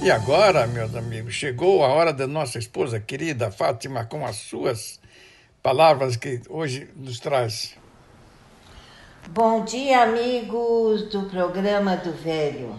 E 0.00 0.10
agora, 0.12 0.68
meus 0.68 0.94
amigos, 0.94 1.34
chegou 1.34 1.84
a 1.84 1.88
hora 1.88 2.12
da 2.12 2.28
nossa 2.28 2.56
esposa 2.56 3.00
querida 3.00 3.50
Fátima 3.50 4.04
com 4.04 4.24
as 4.24 4.36
suas 4.36 5.00
palavras 5.60 6.16
que 6.16 6.40
hoje 6.48 6.88
nos 6.94 7.18
traz. 7.18 7.82
Bom 9.30 9.64
dia, 9.64 10.02
amigos 10.02 11.08
do 11.08 11.22
programa 11.22 11.96
do 11.96 12.12
Velho. 12.12 12.76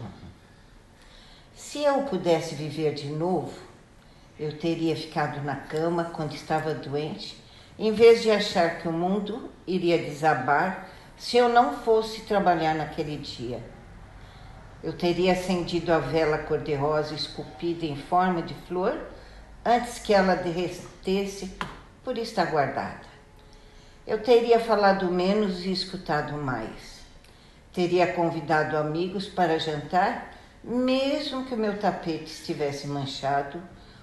Se 1.56 1.84
eu 1.84 2.04
pudesse 2.04 2.54
viver 2.54 2.94
de 2.94 3.08
novo, 3.08 3.52
eu 4.40 4.56
teria 4.58 4.96
ficado 4.96 5.44
na 5.44 5.56
cama 5.56 6.12
quando 6.14 6.36
estava 6.36 6.72
doente, 6.76 7.36
em 7.80 7.92
vez 7.92 8.22
de 8.22 8.30
achar 8.30 8.78
que 8.78 8.88
o 8.88 8.94
mundo 8.94 9.50
iria 9.66 9.98
desabar 9.98 10.88
se 11.18 11.36
eu 11.36 11.50
não 11.50 11.80
fosse 11.80 12.22
trabalhar 12.22 12.76
naquele 12.76 13.18
dia. 13.18 13.60
Eu 14.84 14.94
teria 14.94 15.34
acendido 15.34 15.92
a 15.92 15.98
vela 15.98 16.38
cor-de-rosa 16.38 17.16
esculpida 17.16 17.88
em 17.88 17.98
forma 17.98 18.44
de 18.44 18.54
flor 18.68 18.96
antes 19.66 19.98
que 19.98 20.14
ela 20.14 20.36
derretesse 20.36 21.52
por 22.04 22.20
estar 22.20 22.46
guardada. 22.46 23.05
Eu 24.08 24.22
teria 24.22 24.60
falado 24.60 25.12
menos 25.12 25.66
e 25.66 25.72
escutado 25.72 26.34
mais. 26.34 27.02
Teria 27.74 28.14
convidado 28.14 28.78
amigos 28.78 29.28
para 29.28 29.58
jantar, 29.58 30.32
mesmo 30.64 31.46
que 31.46 31.56
o 31.56 31.58
meu 31.58 31.80
tapete 31.80 32.26
estivesse 32.26 32.86
manchado 32.88 33.60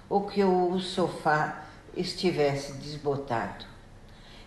ou 0.09 0.27
que 0.27 0.43
o 0.43 0.77
sofá 0.79 1.63
estivesse 1.95 2.73
desbotado. 2.73 3.65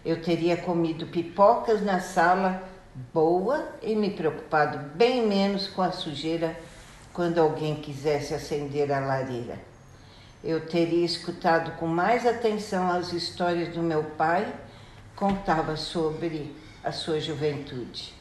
Eu 0.04 0.20
teria 0.20 0.58
comido 0.58 1.06
pipocas 1.06 1.82
na 1.82 2.00
sala 2.00 2.62
boa 3.14 3.66
e 3.82 3.96
me 3.96 4.10
preocupado 4.10 4.78
bem 4.94 5.26
menos 5.26 5.66
com 5.68 5.80
a 5.80 5.90
sujeira 5.90 6.54
quando 7.14 7.40
alguém 7.40 7.76
quisesse 7.76 8.34
acender 8.34 8.92
a 8.92 9.00
lareira. 9.00 9.58
Eu 10.44 10.66
teria 10.66 11.04
escutado 11.04 11.78
com 11.78 11.86
mais 11.86 12.26
atenção 12.26 12.90
as 12.90 13.14
histórias 13.14 13.74
do 13.74 13.82
meu 13.82 14.04
pai, 14.04 14.52
contava 15.16 15.76
sobre 15.76 16.54
a 16.84 16.92
sua 16.92 17.18
juventude. 17.18 18.14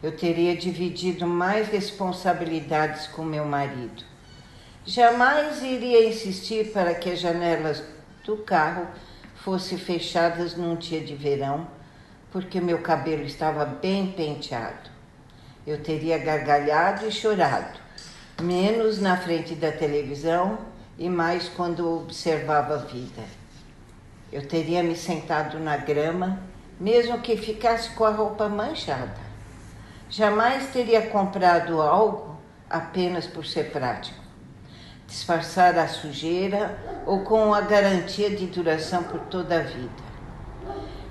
Eu 0.00 0.16
teria 0.16 0.56
dividido 0.56 1.26
mais 1.26 1.68
responsabilidades 1.68 3.08
com 3.08 3.24
meu 3.24 3.44
marido. 3.44 4.04
Jamais 4.86 5.60
iria 5.62 6.08
insistir 6.08 6.72
para 6.72 6.94
que 6.94 7.10
as 7.10 7.18
janelas 7.18 7.82
do 8.24 8.36
carro 8.36 8.86
fossem 9.34 9.76
fechadas 9.76 10.56
num 10.56 10.76
dia 10.76 11.00
de 11.00 11.16
verão, 11.16 11.66
porque 12.30 12.60
meu 12.60 12.78
cabelo 12.78 13.24
estava 13.24 13.64
bem 13.64 14.12
penteado. 14.12 14.90
Eu 15.66 15.82
teria 15.82 16.18
gargalhado 16.18 17.08
e 17.08 17.10
chorado, 17.10 17.80
menos 18.40 19.00
na 19.00 19.16
frente 19.16 19.54
da 19.54 19.72
televisão 19.72 20.58
e 20.96 21.08
mais 21.08 21.48
quando 21.48 22.02
observava 22.02 22.74
a 22.74 22.78
vida. 22.78 23.43
Eu 24.34 24.44
teria 24.48 24.82
me 24.82 24.96
sentado 24.96 25.60
na 25.60 25.76
grama, 25.76 26.40
mesmo 26.80 27.20
que 27.20 27.36
ficasse 27.36 27.90
com 27.90 28.04
a 28.04 28.10
roupa 28.10 28.48
manchada. 28.48 29.14
Jamais 30.10 30.72
teria 30.72 31.02
comprado 31.02 31.80
algo 31.80 32.36
apenas 32.68 33.28
por 33.28 33.46
ser 33.46 33.70
prático. 33.70 34.18
Disfarçar 35.06 35.78
a 35.78 35.86
sujeira 35.86 36.76
ou 37.06 37.20
com 37.20 37.54
a 37.54 37.60
garantia 37.60 38.28
de 38.28 38.46
duração 38.46 39.04
por 39.04 39.20
toda 39.20 39.60
a 39.60 39.62
vida. 39.62 40.02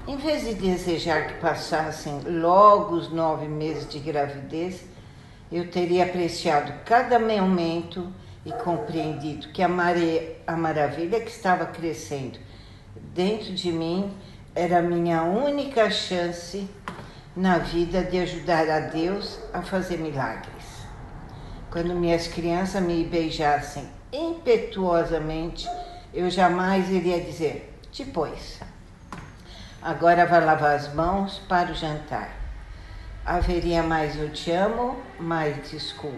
Em 0.05 0.17
vez 0.17 0.43
de 0.43 0.55
desejar 0.55 1.27
que 1.27 1.35
passassem 1.35 2.19
logo 2.25 2.93
os 2.93 3.09
nove 3.09 3.47
meses 3.47 3.87
de 3.87 3.99
gravidez, 3.99 4.83
eu 5.49 5.71
teria 5.71 6.03
apreciado 6.03 6.73
cada 6.83 7.17
momento 7.17 8.11
e 8.45 8.51
compreendido 8.51 9.47
que 9.53 9.63
a, 9.63 9.69
a 10.45 10.57
maravilha 10.57 11.21
que 11.21 11.31
estava 11.31 11.65
crescendo 11.67 12.42
dentro 13.13 13.53
de 13.53 13.71
mim 13.71 14.11
era 14.55 14.79
a 14.79 14.81
minha 14.81 15.23
única 15.23 15.89
chance 15.91 16.67
na 17.35 17.59
vida 17.59 18.03
de 18.03 18.19
ajudar 18.19 18.69
a 18.69 18.79
Deus 18.79 19.39
a 19.53 19.61
fazer 19.61 19.97
milagres. 19.97 20.63
Quando 21.71 21.95
minhas 21.95 22.27
crianças 22.27 22.81
me 22.81 23.03
beijassem 23.03 23.87
impetuosamente, 24.11 25.67
eu 26.13 26.29
jamais 26.29 26.89
iria 26.89 27.19
dizer, 27.19 27.79
depois. 27.95 28.59
Agora 29.81 30.25
vai 30.25 30.43
lavar 30.43 30.75
as 30.75 30.93
mãos 30.93 31.39
para 31.47 31.71
o 31.71 31.75
jantar. 31.75 32.35
Haveria 33.25 33.81
mais 33.81 34.15
eu 34.15 34.31
te 34.31 34.51
amo, 34.51 34.97
mais 35.19 35.69
desculpe. 35.69 36.17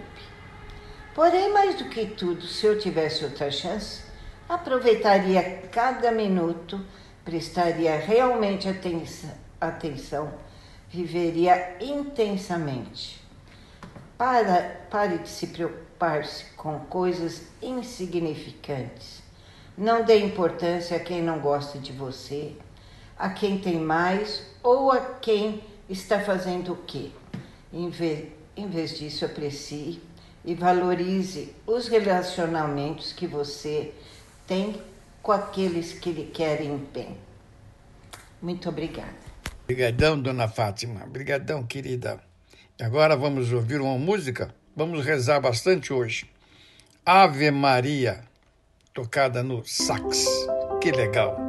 Porém, 1.14 1.54
mais 1.54 1.76
do 1.76 1.86
que 1.86 2.06
tudo, 2.06 2.46
se 2.46 2.66
eu 2.66 2.78
tivesse 2.78 3.24
outra 3.24 3.50
chance, 3.50 4.04
aproveitaria 4.48 5.64
cada 5.72 6.12
minuto, 6.12 6.80
prestaria 7.24 7.98
realmente 7.98 8.68
atenção, 8.68 9.32
atenção 9.60 10.46
viveria 10.96 11.76
intensamente. 11.82 13.22
Para, 14.18 14.82
pare 14.90 15.18
de 15.18 15.28
se 15.28 15.48
preocupar-se 15.48 16.46
com 16.56 16.80
coisas 16.80 17.44
insignificantes. 17.62 19.22
Não 19.78 20.06
dê 20.06 20.20
importância 20.20 20.96
a 20.96 21.02
quem 21.02 21.22
não 21.22 21.40
gosta 21.40 21.78
de 21.78 21.92
você, 21.92 22.54
a 23.20 23.30
quem 23.30 23.58
tem 23.58 23.78
mais 23.78 24.44
ou 24.64 24.90
a 24.90 25.02
quem 25.02 25.62
está 25.90 26.22
fazendo 26.22 26.72
o 26.72 26.78
quê. 26.78 27.12
Em 27.74 27.90
vez, 27.90 28.30
em 28.56 28.70
vez 28.70 28.98
disso, 28.98 29.26
aprecie 29.26 30.02
e 30.46 30.56
valorize 30.56 31.54
os 31.68 31.90
relacionamentos 31.90 33.12
que 33.12 33.28
você 33.28 33.94
tem 34.48 34.82
com 35.22 35.32
aqueles 35.32 35.94
que 35.94 36.12
lhe 36.12 36.26
querem 36.26 36.78
bem. 36.94 37.18
Muito 38.42 38.70
obrigada. 38.70 39.26
Obrigadão, 39.64 40.20
dona 40.22 40.48
Fátima. 40.48 41.04
Obrigadão, 41.04 41.66
querida. 41.66 42.20
Agora 42.80 43.16
vamos 43.16 43.52
ouvir 43.52 43.82
uma 43.82 43.98
música. 43.98 44.54
Vamos 44.76 45.04
rezar 45.06 45.40
bastante 45.40 45.92
hoje. 45.92 46.30
Ave 47.06 47.50
Maria, 47.50 48.24
tocada 48.94 49.42
no 49.42 49.66
sax. 49.66 50.26
Que 50.82 50.92
legal. 50.92 51.45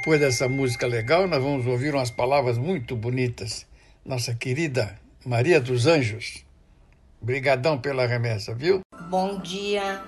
Depois 0.00 0.18
dessa 0.18 0.48
música 0.48 0.86
legal, 0.86 1.28
nós 1.28 1.42
vamos 1.42 1.66
ouvir 1.66 1.94
umas 1.94 2.10
palavras 2.10 2.56
muito 2.56 2.96
bonitas. 2.96 3.66
Nossa 4.02 4.34
querida 4.34 4.98
Maria 5.26 5.60
dos 5.60 5.86
Anjos. 5.86 6.42
Brigadão 7.20 7.78
pela 7.78 8.06
remessa, 8.06 8.54
viu? 8.54 8.80
Bom 9.10 9.38
dia, 9.40 10.02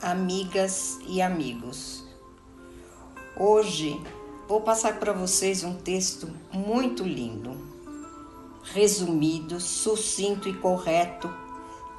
amigas 0.00 1.00
e 1.08 1.20
amigos. 1.20 2.06
Hoje 3.36 4.00
vou 4.48 4.60
passar 4.60 5.00
para 5.00 5.12
vocês 5.12 5.64
um 5.64 5.74
texto 5.74 6.30
muito 6.52 7.02
lindo, 7.02 7.60
resumido, 8.72 9.58
sucinto 9.58 10.48
e 10.48 10.54
correto, 10.54 11.28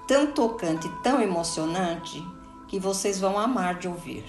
tão 0.07 0.31
tocante, 0.31 0.87
tão 1.03 1.21
emocionante 1.21 2.23
que 2.69 2.79
vocês 2.79 3.19
vão 3.19 3.37
amar 3.37 3.79
de 3.79 3.89
ouvir. 3.89 4.23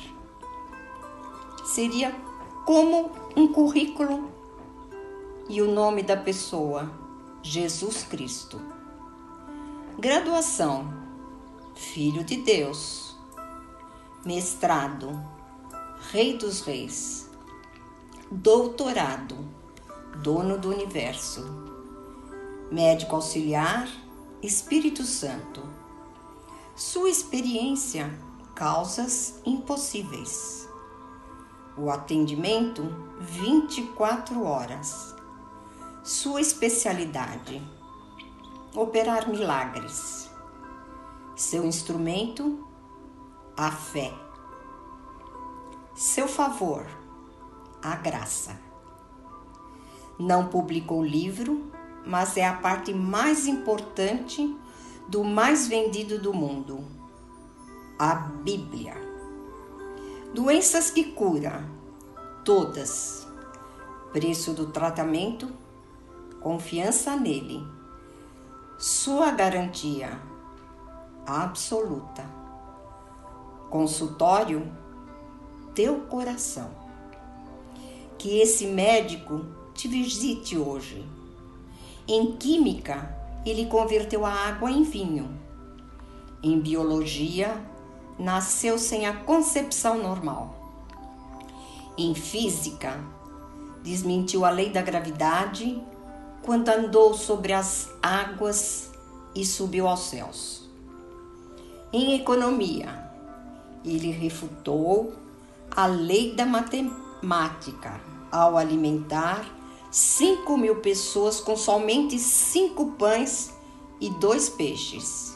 Seria 1.64 2.12
como 2.64 3.10
um 3.36 3.52
currículo 3.52 4.30
e 5.48 5.60
o 5.60 5.70
nome 5.70 6.02
da 6.02 6.16
pessoa, 6.16 6.90
Jesus 7.42 8.04
Cristo. 8.04 8.60
Graduação, 9.98 10.92
Filho 11.74 12.24
de 12.24 12.38
Deus. 12.38 13.16
Mestrado, 14.24 15.22
Rei 16.10 16.38
dos 16.38 16.62
Reis. 16.62 17.28
Doutorado, 18.30 19.36
Dono 20.22 20.56
do 20.56 20.70
Universo. 20.70 21.44
Médico 22.70 23.16
auxiliar, 23.16 23.86
Espírito 24.42 25.04
Santo. 25.04 25.62
Sua 26.74 27.10
experiência, 27.10 28.18
causas 28.54 29.40
impossíveis. 29.44 30.63
O 31.76 31.90
atendimento 31.90 32.82
24 33.20 34.44
horas. 34.44 35.14
Sua 36.02 36.40
especialidade: 36.40 37.60
operar 38.74 39.28
milagres. 39.28 40.30
Seu 41.36 41.64
instrumento: 41.64 42.66
a 43.56 43.70
fé. 43.70 44.12
Seu 45.94 46.28
favor: 46.28 46.86
a 47.82 47.96
graça. 47.96 48.58
Não 50.18 50.46
publicou 50.46 51.04
livro, 51.04 51.70
mas 52.06 52.36
é 52.36 52.46
a 52.46 52.54
parte 52.54 52.92
mais 52.94 53.46
importante 53.46 54.56
do 55.08 55.24
mais 55.24 55.66
vendido 55.66 56.18
do 56.18 56.32
mundo 56.32 56.84
a 57.98 58.14
Bíblia. 58.14 59.13
Doenças 60.34 60.90
que 60.90 61.12
cura, 61.12 61.64
todas. 62.44 63.24
Preço 64.12 64.52
do 64.52 64.66
tratamento, 64.66 65.48
confiança 66.40 67.14
nele. 67.14 67.64
Sua 68.76 69.30
garantia 69.30 70.20
absoluta. 71.24 72.24
Consultório, 73.70 74.72
teu 75.72 76.00
coração. 76.00 76.68
Que 78.18 78.40
esse 78.40 78.66
médico 78.66 79.46
te 79.72 79.86
visite 79.86 80.58
hoje. 80.58 81.08
Em 82.08 82.32
química, 82.32 83.08
ele 83.46 83.66
converteu 83.66 84.26
a 84.26 84.32
água 84.32 84.68
em 84.68 84.82
vinho. 84.82 85.30
Em 86.42 86.58
biologia, 86.58 87.72
nasceu 88.18 88.78
sem 88.78 89.06
a 89.06 89.14
concepção 89.14 90.02
normal. 90.02 90.54
Em 91.96 92.14
física, 92.14 92.98
desmentiu 93.82 94.44
a 94.44 94.50
lei 94.50 94.70
da 94.70 94.82
gravidade 94.82 95.80
quando 96.42 96.68
andou 96.68 97.14
sobre 97.14 97.52
as 97.52 97.88
águas 98.02 98.90
e 99.34 99.44
subiu 99.44 99.86
aos 99.86 100.00
céus. 100.00 100.68
Em 101.92 102.14
economia, 102.14 103.10
ele 103.84 104.10
refutou 104.10 105.12
a 105.70 105.86
lei 105.86 106.34
da 106.34 106.46
matemática 106.46 108.00
ao 108.30 108.56
alimentar 108.56 109.46
5 109.90 110.56
mil 110.56 110.76
pessoas 110.76 111.40
com 111.40 111.56
somente 111.56 112.18
cinco 112.18 112.92
pães 112.92 113.54
e 114.00 114.10
dois 114.10 114.48
peixes, 114.48 115.33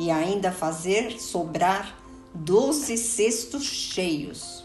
e 0.00 0.10
ainda 0.10 0.50
fazer 0.50 1.20
sobrar 1.20 1.94
12 2.32 2.96
cestos 2.96 3.64
cheios. 3.64 4.64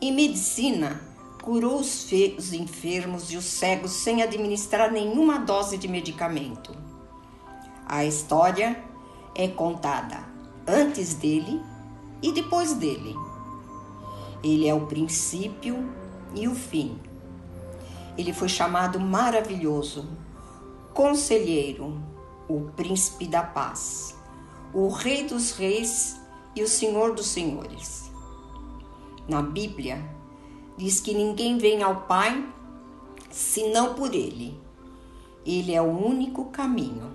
Em 0.00 0.12
medicina, 0.12 1.00
curou 1.40 1.78
os, 1.78 2.04
os 2.36 2.52
enfermos 2.52 3.30
e 3.30 3.36
os 3.36 3.44
cegos 3.44 3.92
sem 3.92 4.24
administrar 4.24 4.90
nenhuma 4.90 5.38
dose 5.38 5.78
de 5.78 5.86
medicamento. 5.86 6.76
A 7.86 8.04
história 8.04 8.82
é 9.36 9.46
contada 9.46 10.24
antes 10.66 11.14
dele 11.14 11.62
e 12.20 12.32
depois 12.32 12.72
dele. 12.72 13.14
Ele 14.42 14.66
é 14.66 14.74
o 14.74 14.86
princípio 14.86 15.88
e 16.34 16.48
o 16.48 16.56
fim. 16.56 16.98
Ele 18.18 18.32
foi 18.32 18.48
chamado 18.48 18.98
maravilhoso, 18.98 20.08
conselheiro, 20.92 22.02
o 22.48 22.62
príncipe 22.76 23.26
da 23.26 23.42
paz, 23.42 24.16
o 24.74 24.88
rei 24.88 25.22
dos 25.22 25.52
reis 25.52 26.20
e 26.56 26.62
o 26.62 26.68
senhor 26.68 27.14
dos 27.14 27.28
senhores. 27.28 28.10
Na 29.28 29.40
Bíblia, 29.40 30.04
diz 30.76 31.00
que 31.00 31.14
ninguém 31.14 31.56
vem 31.58 31.82
ao 31.82 32.02
Pai 32.02 32.44
senão 33.30 33.94
por 33.94 34.12
ele. 34.12 34.60
Ele 35.46 35.72
é 35.72 35.80
o 35.80 35.86
único 35.86 36.46
caminho. 36.46 37.12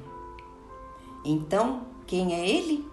Então, 1.25 1.81
quem 2.07 2.33
é 2.33 2.47
ele? 2.47 2.87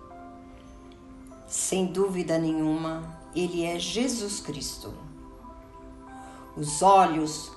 Sem 1.46 1.86
dúvida 1.86 2.36
nenhuma, 2.36 3.20
ele 3.36 3.64
é 3.64 3.78
Jesus 3.78 4.40
Cristo. 4.40 4.92
Os 6.56 6.82
olhos, 6.82 7.52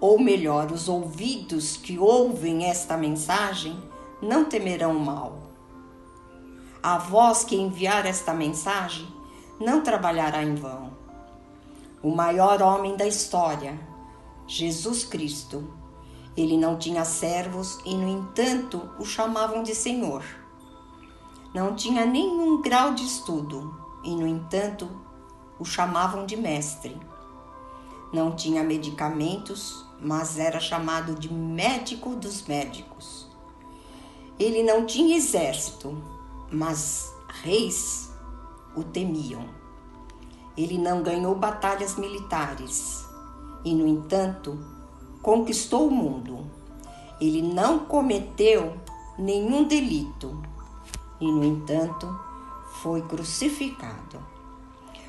ou 0.00 0.20
melhor, 0.20 0.70
os 0.70 0.88
ouvidos 0.88 1.76
que 1.76 1.98
ouvem 1.98 2.66
esta 2.66 2.96
mensagem, 2.96 3.76
não 4.22 4.44
temerão 4.44 4.96
o 4.96 5.00
mal. 5.00 5.45
A 6.88 6.98
voz 6.98 7.42
que 7.42 7.56
enviar 7.56 8.06
esta 8.06 8.32
mensagem 8.32 9.08
não 9.58 9.80
trabalhará 9.80 10.44
em 10.44 10.54
vão. 10.54 10.92
O 12.00 12.14
maior 12.14 12.62
homem 12.62 12.96
da 12.96 13.04
história, 13.04 13.76
Jesus 14.46 15.04
Cristo, 15.04 15.68
ele 16.36 16.56
não 16.56 16.78
tinha 16.78 17.04
servos 17.04 17.80
e, 17.84 17.92
no 17.92 18.06
entanto, 18.06 18.88
o 19.00 19.04
chamavam 19.04 19.64
de 19.64 19.74
Senhor. 19.74 20.22
Não 21.52 21.74
tinha 21.74 22.06
nenhum 22.06 22.62
grau 22.62 22.94
de 22.94 23.04
estudo 23.04 23.76
e, 24.04 24.14
no 24.14 24.24
entanto, 24.24 24.88
o 25.58 25.64
chamavam 25.64 26.24
de 26.24 26.36
Mestre. 26.36 26.96
Não 28.12 28.36
tinha 28.36 28.62
medicamentos, 28.62 29.84
mas 30.00 30.38
era 30.38 30.60
chamado 30.60 31.16
de 31.16 31.34
médico 31.34 32.14
dos 32.14 32.46
médicos. 32.46 33.26
Ele 34.38 34.62
não 34.62 34.86
tinha 34.86 35.16
exército, 35.16 36.15
mas 36.50 37.14
reis 37.42 38.10
o 38.74 38.82
temiam. 38.82 39.44
Ele 40.56 40.78
não 40.78 41.02
ganhou 41.02 41.34
batalhas 41.34 41.96
militares 41.96 43.06
e, 43.64 43.74
no 43.74 43.86
entanto, 43.86 44.58
conquistou 45.22 45.88
o 45.88 45.90
mundo. 45.90 46.46
Ele 47.20 47.42
não 47.42 47.80
cometeu 47.80 48.76
nenhum 49.18 49.64
delito 49.64 50.40
e, 51.20 51.30
no 51.30 51.44
entanto, 51.44 52.08
foi 52.82 53.02
crucificado. 53.02 54.20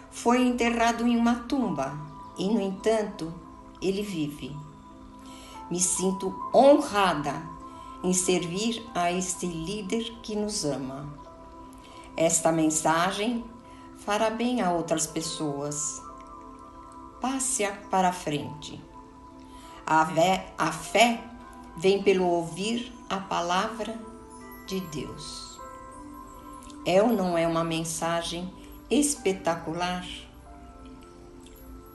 Foi 0.09 0.41
enterrado 0.41 1.05
em 1.05 1.15
uma 1.15 1.35
tumba 1.35 1.97
e, 2.37 2.49
no 2.49 2.59
entanto, 2.59 3.33
ele 3.81 4.01
vive. 4.01 4.55
Me 5.69 5.79
sinto 5.79 6.33
honrada 6.53 7.41
em 8.03 8.13
servir 8.13 8.83
a 8.95 9.11
este 9.11 9.45
líder 9.45 10.13
que 10.21 10.35
nos 10.35 10.63
ama. 10.63 11.16
Esta 12.17 12.51
mensagem 12.51 13.45
fará 13.99 14.31
bem 14.31 14.59
a 14.59 14.71
outras 14.71 15.05
pessoas. 15.05 16.01
Passe-a 17.21 17.73
para 17.91 18.11
frente. 18.11 18.81
A 19.85 20.03
fé, 20.07 20.47
a 20.57 20.71
fé 20.71 21.21
vem 21.77 22.01
pelo 22.01 22.25
ouvir 22.25 22.91
a 23.07 23.17
palavra 23.17 23.95
de 24.65 24.79
Deus. 24.79 25.59
É 26.87 27.03
ou 27.03 27.09
não 27.09 27.37
é 27.37 27.47
uma 27.47 27.63
mensagem 27.63 28.51
espetacular? 28.89 30.05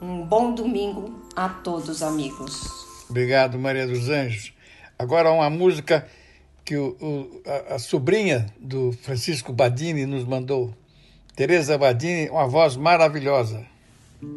Um 0.01 0.25
bom 0.25 0.55
domingo 0.55 1.21
a 1.35 1.49
todos, 1.49 2.01
amigos. 2.01 2.63
Obrigado, 3.11 3.59
Maria 3.59 3.89
dos 3.89 4.09
Anjos. 4.09 4.53
Agora 4.97 5.33
uma 5.33 5.51
música 5.51 6.09
que 6.73 6.77
o, 6.79 6.97
o, 7.03 7.43
a, 7.47 7.75
a, 7.75 7.79
sobrinha 7.79 8.47
do 8.59 8.93
Francisco 8.93 9.53
Badini 9.53 10.07
nos 10.07 10.25
mandou. 10.25 10.73
Tereza 11.37 11.77
Badini, 11.77 12.31
uma 12.31 12.49
voz 12.49 12.77
maravilhosa. 12.77 13.67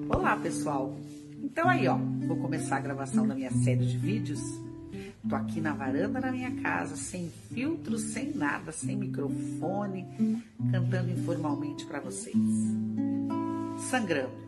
Olá, 0.10 0.36
pessoal. 0.36 0.94
Então 1.42 1.70
aí, 1.70 1.88
ó, 1.88 1.98
vou 2.28 2.36
começar 2.36 2.76
a 2.76 2.80
gravação 2.82 3.26
da 3.26 3.34
minha 3.34 3.52
série 3.52 3.86
de 3.86 3.98
vídeos. 3.98 4.42
Tô 5.30 5.34
aqui 5.34 5.62
na 5.62 5.74
varanda 5.74 6.20
da 6.20 6.30
minha 6.30 6.52
casa, 6.62 6.98
sem 6.98 7.32
filtro, 7.54 7.98
sem 7.98 8.34
nada, 8.36 8.74
sem 8.74 8.98
microfone, 8.98 10.06
cantando 10.74 11.12
informalmente 11.12 11.86
para 11.86 12.02
vocês. 12.02 12.36
Sangrando. 13.90 14.44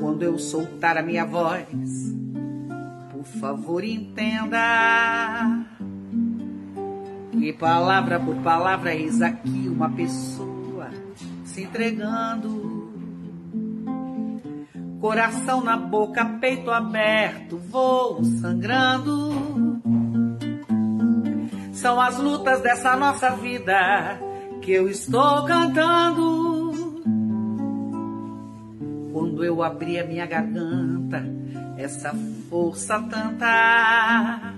Quando 0.00 0.24
eu 0.24 0.36
soltar 0.36 0.98
a 0.98 1.02
minha 1.02 1.24
voz, 1.24 1.68
por 3.12 3.24
favor 3.24 3.84
entenda 3.84 5.64
que 7.38 7.52
palavra 7.52 8.18
por 8.20 8.36
palavra 8.36 8.94
eis 8.94 9.20
aqui 9.20 9.68
uma 9.68 9.90
pessoa 9.90 10.90
se 11.44 11.62
entregando 11.62 12.74
coração 15.04 15.62
na 15.62 15.76
boca, 15.76 16.24
peito 16.40 16.70
aberto, 16.70 17.58
vou 17.58 18.24
sangrando. 18.24 19.82
São 21.74 22.00
as 22.00 22.18
lutas 22.18 22.62
dessa 22.62 22.96
nossa 22.96 23.28
vida 23.36 24.18
que 24.62 24.72
eu 24.72 24.88
estou 24.88 25.44
cantando. 25.44 26.72
Quando 29.12 29.44
eu 29.44 29.62
abri 29.62 29.98
a 29.98 30.06
minha 30.06 30.24
garganta, 30.24 31.22
essa 31.76 32.14
força 32.48 32.98
tanta. 33.02 34.53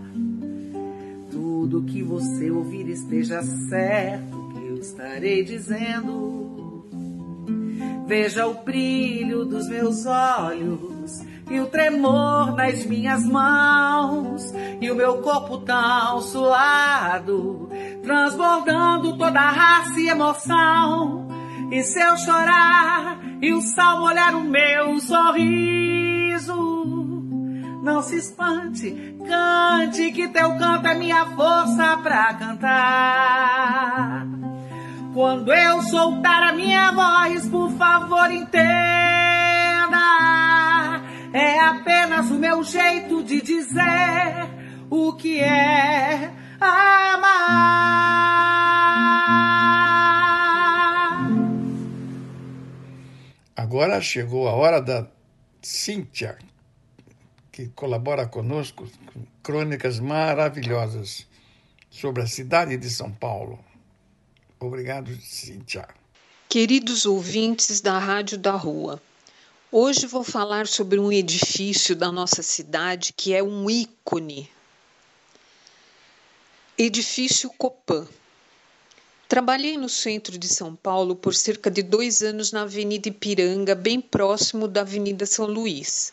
Tudo 1.68 1.82
que 1.82 2.00
você 2.00 2.48
ouvir 2.48 2.88
esteja 2.88 3.42
certo 3.42 4.50
que 4.54 4.68
eu 4.68 4.76
estarei 4.76 5.42
dizendo. 5.42 6.86
Veja 8.06 8.46
o 8.46 8.62
brilho 8.62 9.44
dos 9.44 9.66
meus 9.68 10.06
olhos 10.06 11.26
e 11.50 11.58
o 11.58 11.66
tremor 11.66 12.54
nas 12.54 12.86
minhas 12.86 13.26
mãos 13.26 14.54
e 14.80 14.88
o 14.92 14.94
meu 14.94 15.20
corpo 15.22 15.58
tão 15.58 16.20
suado, 16.20 17.68
transbordando 18.00 19.18
toda 19.18 19.40
a 19.40 19.50
raça 19.50 19.98
e 19.98 20.08
emoção. 20.08 21.26
E 21.72 21.82
se 21.82 21.98
eu 22.00 22.16
chorar 22.16 23.20
e 23.42 23.52
o 23.52 23.60
sal 23.60 24.02
molhar 24.02 24.36
o 24.36 24.44
meu 24.44 25.00
sorriso, 25.00 26.75
não 27.86 28.02
se 28.02 28.16
espante, 28.16 28.90
cante 29.28 30.10
que 30.10 30.26
teu 30.28 30.58
canto 30.58 30.88
é 30.88 30.94
minha 30.96 31.24
força 31.36 31.96
pra 31.98 32.34
cantar. 32.34 34.26
Quando 35.14 35.54
eu 35.54 35.80
soltar 35.82 36.42
a 36.42 36.52
minha 36.52 36.90
voz, 36.90 37.46
por 37.46 37.70
favor, 37.78 38.28
entenda. 38.32 38.56
É 41.32 41.60
apenas 41.60 42.28
o 42.28 42.34
meu 42.34 42.64
jeito 42.64 43.22
de 43.22 43.40
dizer 43.40 44.48
o 44.90 45.12
que 45.12 45.38
é 45.38 46.32
amar. 46.60 47.36
Agora 53.54 54.00
chegou 54.00 54.48
a 54.48 54.54
hora 54.54 54.82
da 54.82 55.06
Cíntia, 55.62 56.36
que 57.56 57.68
colabora 57.68 58.26
conosco 58.26 58.86
crônicas 59.42 59.98
maravilhosas 59.98 61.26
sobre 61.88 62.22
a 62.22 62.26
cidade 62.26 62.76
de 62.76 62.90
São 62.90 63.10
Paulo. 63.10 63.58
Obrigado, 64.60 65.10
Cíntia. 65.22 65.88
Queridos 66.50 67.06
ouvintes 67.06 67.80
da 67.80 67.98
Rádio 67.98 68.36
da 68.36 68.52
Rua, 68.52 69.00
hoje 69.72 70.06
vou 70.06 70.22
falar 70.22 70.66
sobre 70.66 70.98
um 70.98 71.10
edifício 71.10 71.96
da 71.96 72.12
nossa 72.12 72.42
cidade 72.42 73.14
que 73.14 73.32
é 73.32 73.42
um 73.42 73.70
ícone. 73.70 74.50
Edifício 76.76 77.48
Copan. 77.56 78.06
Trabalhei 79.26 79.78
no 79.78 79.88
centro 79.88 80.36
de 80.36 80.46
São 80.46 80.76
Paulo 80.76 81.16
por 81.16 81.34
cerca 81.34 81.70
de 81.70 81.82
dois 81.82 82.20
anos 82.20 82.52
na 82.52 82.62
Avenida 82.62 83.08
Ipiranga, 83.08 83.74
bem 83.74 83.98
próximo 83.98 84.68
da 84.68 84.82
Avenida 84.82 85.24
São 85.24 85.46
Luís. 85.46 86.12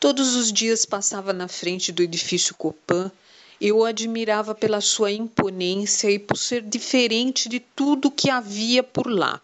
Todos 0.00 0.34
os 0.34 0.50
dias 0.50 0.86
passava 0.86 1.30
na 1.30 1.46
frente 1.46 1.92
do 1.92 2.02
edifício 2.02 2.54
Copan 2.54 3.12
eu 3.60 3.80
o 3.80 3.84
admirava 3.84 4.54
pela 4.54 4.80
sua 4.80 5.12
imponência 5.12 6.10
e 6.10 6.18
por 6.18 6.38
ser 6.38 6.62
diferente 6.62 7.46
de 7.46 7.60
tudo 7.60 8.10
que 8.10 8.30
havia 8.30 8.82
por 8.82 9.06
lá. 9.06 9.38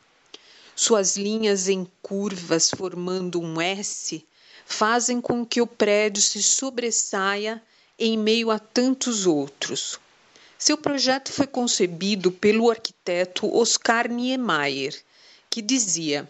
Suas 0.75 1.19
linhas 1.19 1.69
em 1.69 1.87
curvas 2.01 2.71
formando 2.71 3.39
um 3.39 3.61
S 3.61 4.25
fazem 4.65 5.21
com 5.21 5.45
que 5.45 5.61
o 5.61 5.67
prédio 5.67 6.23
se 6.23 6.43
sobressaia 6.43 7.63
em 7.99 8.17
meio 8.17 8.51
a 8.51 8.59
tantos 8.59 9.27
outros. 9.27 10.01
Seu 10.59 10.79
projeto 10.79 11.31
foi 11.31 11.47
concebido 11.47 12.33
pelo 12.33 12.71
arquiteto 12.71 13.55
Oscar 13.55 14.11
Niemeyer, 14.11 14.99
que 15.51 15.61
dizia: 15.61 16.27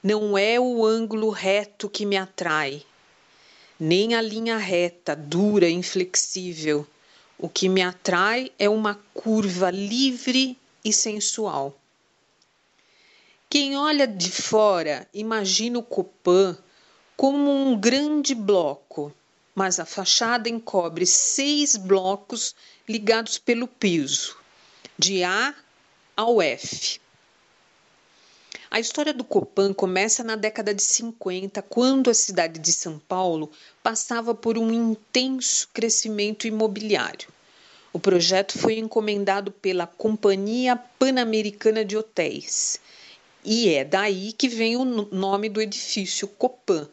Não 0.00 0.38
é 0.38 0.60
o 0.60 0.86
ângulo 0.86 1.30
reto 1.30 1.88
que 1.88 2.06
me 2.06 2.16
atrai, 2.16 2.84
nem 3.78 4.14
a 4.14 4.20
linha 4.20 4.56
reta, 4.56 5.16
dura, 5.16 5.68
inflexível, 5.68 6.86
o 7.38 7.48
que 7.48 7.68
me 7.68 7.82
atrai 7.82 8.52
é 8.58 8.68
uma 8.68 8.94
curva 9.12 9.70
livre 9.70 10.56
e 10.84 10.92
sensual. 10.92 11.78
Quem 13.50 13.76
olha 13.76 14.06
de 14.06 14.30
fora 14.30 15.08
imagina 15.12 15.78
o 15.78 15.82
Copan 15.82 16.56
como 17.16 17.50
um 17.50 17.78
grande 17.78 18.34
bloco, 18.34 19.14
mas 19.54 19.78
a 19.78 19.84
fachada 19.84 20.48
encobre 20.48 21.06
seis 21.06 21.76
blocos 21.76 22.54
ligados 22.88 23.38
pelo 23.38 23.68
piso, 23.68 24.36
de 24.98 25.22
A 25.22 25.54
ao 26.16 26.42
F. 26.42 27.00
A 28.74 28.80
história 28.80 29.14
do 29.14 29.22
Copan 29.22 29.72
começa 29.72 30.24
na 30.24 30.34
década 30.34 30.74
de 30.74 30.82
50, 30.82 31.62
quando 31.62 32.10
a 32.10 32.14
cidade 32.14 32.58
de 32.58 32.72
São 32.72 32.98
Paulo 32.98 33.48
passava 33.84 34.34
por 34.34 34.58
um 34.58 34.72
intenso 34.72 35.68
crescimento 35.72 36.48
imobiliário. 36.48 37.28
O 37.92 38.00
projeto 38.00 38.58
foi 38.58 38.76
encomendado 38.78 39.52
pela 39.52 39.86
Companhia 39.86 40.74
Pan-Americana 40.74 41.84
de 41.84 41.96
Hotéis 41.96 42.80
e 43.44 43.68
é 43.68 43.84
daí 43.84 44.32
que 44.32 44.48
vem 44.48 44.76
o 44.76 44.84
nome 44.84 45.48
do 45.48 45.62
edifício 45.62 46.26
Copan. 46.26 46.88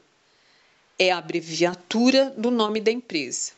É 0.99 1.09
a 1.09 1.17
abreviatura 1.17 2.31
do 2.37 2.51
nome 2.51 2.79
da 2.79 2.91
empresa. 2.91 3.53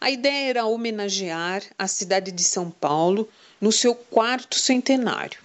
A 0.00 0.10
ideia 0.10 0.50
era 0.50 0.66
homenagear 0.66 1.62
a 1.78 1.86
cidade 1.86 2.32
de 2.32 2.42
São 2.42 2.72
Paulo 2.72 3.28
no 3.60 3.70
seu 3.70 3.94
quarto 3.94 4.58
centenário. 4.58 5.38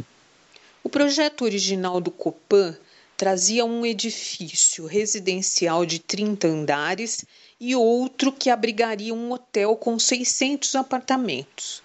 O 0.84 0.89
projeto 0.89 1.43
original 1.43 2.01
do 2.01 2.09
Copan 2.09 2.75
trazia 3.15 3.63
um 3.63 3.86
edifício 3.86 4.88
residencial 4.88 5.86
de 5.86 5.99
30 5.99 6.47
andares 6.47 7.23
e 7.59 7.75
outro 7.75 8.32
que 8.32 8.49
abrigaria 8.49 9.13
um 9.13 9.32
hotel 9.32 9.75
com 9.75 9.99
600 9.99 10.73
apartamentos. 10.73 11.84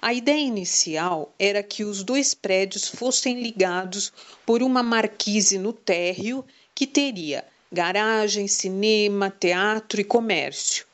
A 0.00 0.14
ideia 0.14 0.40
inicial 0.40 1.30
era 1.38 1.62
que 1.62 1.84
os 1.84 2.02
dois 2.02 2.32
prédios 2.32 2.88
fossem 2.88 3.42
ligados 3.42 4.10
por 4.46 4.62
uma 4.62 4.82
marquise 4.82 5.58
no 5.58 5.74
térreo 5.74 6.42
que 6.74 6.86
teria 6.86 7.44
garagem, 7.70 8.48
cinema, 8.48 9.28
teatro 9.28 10.00
e 10.00 10.04
comércio. 10.04 10.86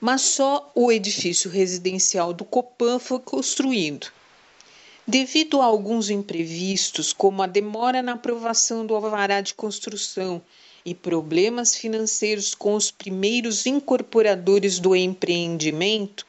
Mas 0.00 0.20
só 0.20 0.70
o 0.72 0.92
edifício 0.92 1.50
residencial 1.50 2.32
do 2.32 2.44
Copan 2.44 3.00
foi 3.00 3.18
construído. 3.18 4.06
Devido 5.06 5.60
a 5.60 5.64
alguns 5.64 6.10
imprevistos, 6.10 7.12
como 7.12 7.42
a 7.42 7.46
demora 7.48 8.00
na 8.02 8.12
aprovação 8.12 8.86
do 8.86 8.94
alvará 8.94 9.40
de 9.40 9.52
construção 9.52 10.40
e 10.84 10.94
problemas 10.94 11.74
financeiros 11.74 12.54
com 12.54 12.74
os 12.74 12.92
primeiros 12.92 13.66
incorporadores 13.66 14.78
do 14.78 14.94
empreendimento, 14.94 16.24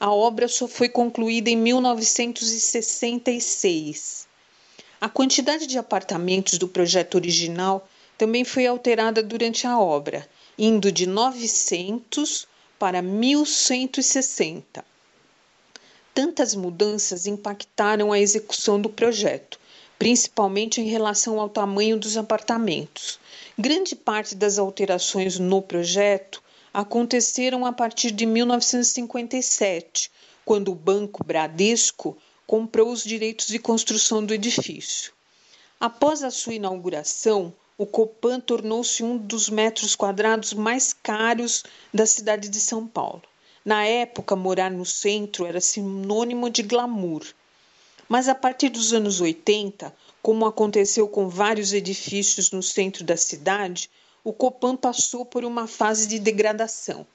a 0.00 0.10
obra 0.10 0.48
só 0.48 0.66
foi 0.66 0.88
concluída 0.88 1.50
em 1.50 1.56
1966. 1.56 4.26
A 4.98 5.08
quantidade 5.08 5.66
de 5.66 5.76
apartamentos 5.76 6.58
do 6.58 6.66
projeto 6.66 7.16
original 7.16 7.86
também 8.16 8.42
foi 8.42 8.66
alterada 8.66 9.22
durante 9.22 9.66
a 9.66 9.78
obra, 9.78 10.26
indo 10.58 10.90
de 10.90 11.06
900 11.06 12.48
para 12.78 13.02
1160. 13.02 14.93
Tantas 16.14 16.54
mudanças 16.54 17.26
impactaram 17.26 18.12
a 18.12 18.20
execução 18.20 18.80
do 18.80 18.88
projeto, 18.88 19.58
principalmente 19.98 20.80
em 20.80 20.86
relação 20.86 21.40
ao 21.40 21.48
tamanho 21.48 21.98
dos 21.98 22.16
apartamentos. 22.16 23.18
Grande 23.58 23.96
parte 23.96 24.36
das 24.36 24.56
alterações 24.56 25.40
no 25.40 25.60
projeto 25.60 26.40
aconteceram 26.72 27.66
a 27.66 27.72
partir 27.72 28.12
de 28.12 28.26
1957, 28.26 30.08
quando 30.44 30.70
o 30.70 30.76
Banco 30.76 31.24
Bradesco 31.24 32.16
comprou 32.46 32.92
os 32.92 33.02
direitos 33.02 33.48
de 33.48 33.58
construção 33.58 34.24
do 34.24 34.32
edifício. 34.32 35.12
Após 35.80 36.22
a 36.22 36.30
sua 36.30 36.54
inauguração, 36.54 37.52
o 37.76 37.84
Copan 37.84 38.38
tornou-se 38.38 39.02
um 39.02 39.16
dos 39.16 39.48
metros 39.48 39.96
quadrados 39.96 40.52
mais 40.52 40.92
caros 40.92 41.64
da 41.92 42.06
cidade 42.06 42.48
de 42.48 42.60
São 42.60 42.86
Paulo. 42.86 43.22
Na 43.64 43.86
época, 43.86 44.36
morar 44.36 44.70
no 44.70 44.84
centro 44.84 45.46
era 45.46 45.60
sinônimo 45.60 46.50
de 46.50 46.62
glamour. 46.62 47.24
Mas 48.06 48.28
a 48.28 48.34
partir 48.34 48.68
dos 48.68 48.92
anos 48.92 49.22
80, 49.22 49.94
como 50.20 50.44
aconteceu 50.44 51.08
com 51.08 51.28
vários 51.28 51.72
edifícios 51.72 52.50
no 52.50 52.62
centro 52.62 53.02
da 53.02 53.16
cidade, 53.16 53.88
o 54.22 54.32
Copan 54.32 54.76
passou 54.76 55.24
por 55.24 55.44
uma 55.44 55.66
fase 55.66 56.06
de 56.06 56.18
degradação. 56.18 57.06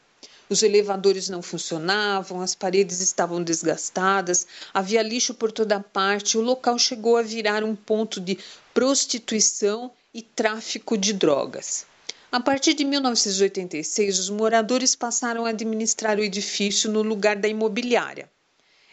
Os 0.50 0.64
elevadores 0.64 1.30
não 1.30 1.44
funcionavam, 1.44 2.42
as 2.42 2.56
paredes 2.56 3.00
estavam 3.02 3.44
desgastadas, 3.44 4.48
havia 4.74 5.04
lixo 5.04 5.36
por 5.36 5.52
toda 5.52 5.80
parte, 5.80 6.36
o 6.36 6.42
local 6.42 6.80
chegou 6.80 7.18
a 7.18 7.22
virar 7.22 7.64
um 7.64 7.76
ponto 7.76 8.20
de 8.20 8.40
prostituição 8.74 9.92
e 10.12 10.24
tráfico 10.24 10.98
de 10.98 11.14
drogas. 11.14 11.86
A 12.32 12.40
partir 12.40 12.76
de 12.76 12.86
1986, 12.86 14.20
os 14.20 14.30
moradores 14.30 14.96
passaram 14.96 15.48
a 15.48 15.50
administrar 15.50 16.20
o 16.20 16.24
edifício 16.24 16.92
no 16.92 17.02
lugar 17.02 17.36
da 17.36 17.48
imobiliária. 17.48 18.30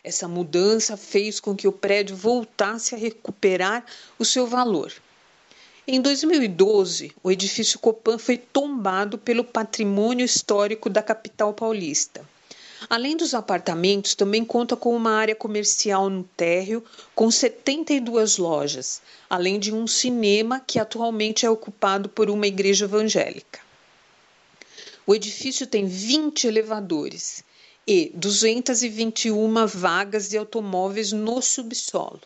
Essa 0.03 0.27
mudança 0.27 0.97
fez 0.97 1.39
com 1.39 1.55
que 1.55 1.69
o 1.69 1.73
prédio 1.73 2.17
voltasse 2.17 2.95
a 2.95 2.99
recuperar 2.99 3.85
o 4.19 4.25
seu 4.25 4.47
valor. 4.47 4.91
Em 5.87 6.01
2012, 6.01 7.13
o 7.23 7.31
edifício 7.31 7.79
Copan 7.79 8.17
foi 8.17 8.39
tombado 8.39 9.19
pelo 9.19 9.45
patrimônio 9.45 10.25
histórico 10.25 10.89
da 10.89 11.03
capital 11.03 11.53
paulista. 11.53 12.27
Além 12.89 13.17
dos 13.17 13.35
apartamentos, 13.35 14.15
também 14.15 14.45
conta 14.45 14.77
com 14.77 14.95
uma 14.95 15.13
área 15.13 15.35
comercial 15.35 16.11
no 16.11 16.25
térreo 16.37 16.85
com 17.15 17.31
72 17.31 18.37
lojas, 18.37 19.01
além 19.29 19.59
de 19.59 19.73
um 19.73 19.87
cinema 19.87 20.61
que 20.61 20.79
atualmente 20.79 21.47
é 21.47 21.51
ocupado 21.51 22.09
por 22.09 22.29
uma 22.29 22.47
igreja 22.47 22.85
evangélica. 22.85 23.61
O 25.07 25.15
edifício 25.15 25.67
tem 25.67 25.87
20 25.87 26.47
elevadores 26.47 27.45
e 27.87 28.11
221 28.15 29.67
vagas 29.67 30.29
de 30.29 30.37
automóveis 30.37 31.13
no 31.13 31.41
subsolo. 31.41 32.21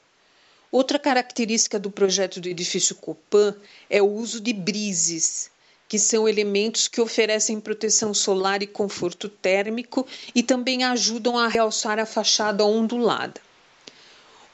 Outra 0.72 0.98
característica 0.98 1.78
do 1.78 1.90
projeto 1.90 2.40
do 2.40 2.48
edifício 2.48 2.94
Copan 2.94 3.54
é 3.88 4.00
o 4.00 4.06
uso 4.10 4.40
de 4.40 4.52
brises, 4.52 5.50
que 5.90 5.98
são 5.98 6.28
elementos 6.28 6.86
que 6.86 7.00
oferecem 7.00 7.58
proteção 7.58 8.14
solar 8.14 8.62
e 8.62 8.66
conforto 8.68 9.28
térmico 9.28 10.06
e 10.32 10.40
também 10.40 10.84
ajudam 10.84 11.36
a 11.36 11.48
realçar 11.48 11.98
a 11.98 12.06
fachada 12.06 12.64
ondulada. 12.64 13.40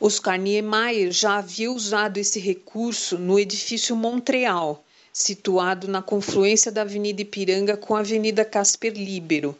Oscar 0.00 0.38
Niemeyer 0.38 1.12
já 1.12 1.36
havia 1.36 1.70
usado 1.70 2.16
esse 2.16 2.40
recurso 2.40 3.18
no 3.18 3.38
edifício 3.38 3.94
Montreal, 3.94 4.82
situado 5.12 5.86
na 5.86 6.00
confluência 6.00 6.72
da 6.72 6.80
Avenida 6.80 7.20
Ipiranga 7.20 7.76
com 7.76 7.94
a 7.94 8.00
Avenida 8.00 8.42
Casper 8.42 8.94
Libero, 8.94 9.54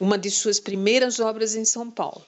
uma 0.00 0.18
de 0.18 0.28
suas 0.28 0.58
primeiras 0.58 1.20
obras 1.20 1.54
em 1.54 1.64
São 1.64 1.88
Paulo. 1.88 2.26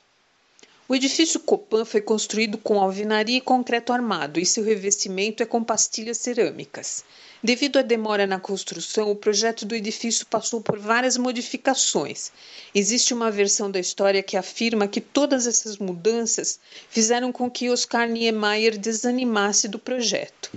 O 0.87 0.95
edifício 0.95 1.41
Copan 1.41 1.87
foi 1.87 2.03
construído 2.03 2.59
com 2.59 2.79
alvenaria 2.79 3.39
e 3.39 3.41
concreto 3.41 3.91
armado 3.91 4.39
e 4.39 4.45
seu 4.45 4.63
revestimento 4.63 5.43
é 5.43 5.47
com 5.47 5.65
pastilhas 5.65 6.19
cerâmicas. 6.19 7.03
Devido 7.43 7.79
à 7.79 7.83
demora 7.83 8.27
na 8.27 8.39
construção, 8.39 9.11
o 9.11 9.17
projeto 9.17 9.65
do 9.65 9.75
edifício 9.75 10.27
passou 10.27 10.61
por 10.61 10.79
várias 10.79 11.17
modificações. 11.17 12.31
Existe 12.75 13.15
uma 13.15 13.31
versão 13.31 13.71
da 13.71 13.81
história 13.81 14.23
que 14.23 14.37
afirma 14.37 14.87
que 14.87 15.01
todas 15.01 15.47
essas 15.47 15.79
mudanças 15.79 16.61
fizeram 16.91 17.33
com 17.33 17.51
que 17.51 17.71
Oscar 17.71 18.07
Niemeyer 18.07 18.77
desanimasse 18.77 19.69
do 19.69 19.79
projeto. 19.79 20.53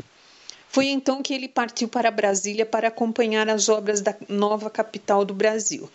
Foi 0.68 0.88
então 0.88 1.24
que 1.24 1.34
ele 1.34 1.48
partiu 1.48 1.88
para 1.88 2.12
Brasília 2.12 2.66
para 2.66 2.90
acompanhar 2.90 3.48
as 3.48 3.70
obras 3.70 4.02
da 4.02 4.14
nova 4.28 4.70
capital 4.70 5.24
do 5.24 5.34
Brasil. 5.34 5.90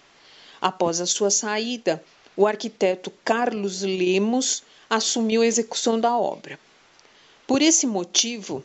Após 0.59 1.03
a 1.03 1.07
sua 1.07 1.31
saída, 1.31 2.03
o 2.37 2.47
arquiteto 2.47 3.13
Carlos 3.25 3.83
Lemos 3.83 4.63
assumiu 4.89 5.43
a 5.43 5.47
execução 5.47 5.99
da 5.99 6.17
obra. 6.17 6.59
Por 7.47 7.63
esse 7.63 7.87
motivo, 7.87 8.65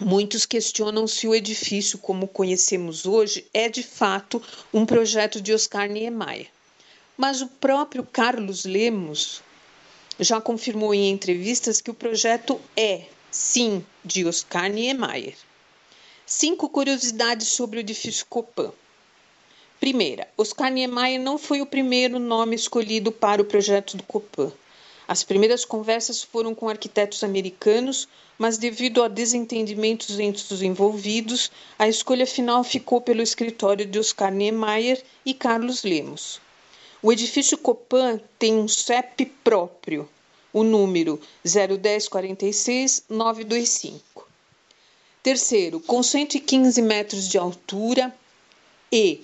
Muitos 0.00 0.46
questionam 0.46 1.06
se 1.06 1.28
o 1.28 1.34
edifício, 1.34 1.98
como 1.98 2.26
conhecemos 2.26 3.04
hoje, 3.04 3.46
é 3.52 3.68
de 3.68 3.82
fato 3.82 4.42
um 4.72 4.86
projeto 4.86 5.40
de 5.40 5.52
Oscar 5.52 5.88
Niemeyer. 5.88 6.48
Mas 7.16 7.42
o 7.42 7.46
próprio 7.46 8.02
Carlos 8.02 8.64
Lemos 8.64 9.42
já 10.18 10.40
confirmou 10.40 10.94
em 10.94 11.10
entrevistas 11.10 11.80
que 11.80 11.90
o 11.90 11.94
projeto 11.94 12.60
é, 12.76 13.04
sim, 13.30 13.84
de 14.04 14.26
Oscar 14.26 14.70
Niemeyer. 14.70 15.36
Cinco 16.24 16.68
curiosidades 16.68 17.48
sobre 17.48 17.78
o 17.78 17.80
edifício 17.80 18.24
Copan. 18.26 18.72
Primeira, 19.82 20.28
Oscar 20.38 20.70
Niemeyer 20.70 21.20
não 21.20 21.36
foi 21.36 21.60
o 21.60 21.66
primeiro 21.66 22.20
nome 22.20 22.54
escolhido 22.54 23.10
para 23.10 23.42
o 23.42 23.44
projeto 23.44 23.96
do 23.96 24.04
Copan. 24.04 24.52
As 25.08 25.24
primeiras 25.24 25.64
conversas 25.64 26.22
foram 26.22 26.54
com 26.54 26.68
arquitetos 26.68 27.24
americanos, 27.24 28.06
mas 28.38 28.58
devido 28.58 29.02
a 29.02 29.08
desentendimentos 29.08 30.20
entre 30.20 30.54
os 30.54 30.62
envolvidos, 30.62 31.50
a 31.76 31.88
escolha 31.88 32.28
final 32.28 32.62
ficou 32.62 33.00
pelo 33.00 33.22
escritório 33.22 33.84
de 33.84 33.98
Oscar 33.98 34.32
Niemeyer 34.32 35.02
e 35.26 35.34
Carlos 35.34 35.82
Lemos. 35.82 36.40
O 37.02 37.12
edifício 37.12 37.58
Copan 37.58 38.20
tem 38.38 38.54
um 38.54 38.68
CEP 38.68 39.26
próprio, 39.42 40.08
o 40.52 40.62
número 40.62 41.20
01046-925. 41.44 44.00
Terceiro, 45.24 45.80
com 45.80 46.04
115 46.04 46.80
metros 46.80 47.28
de 47.28 47.36
altura 47.36 48.14
e 48.92 49.22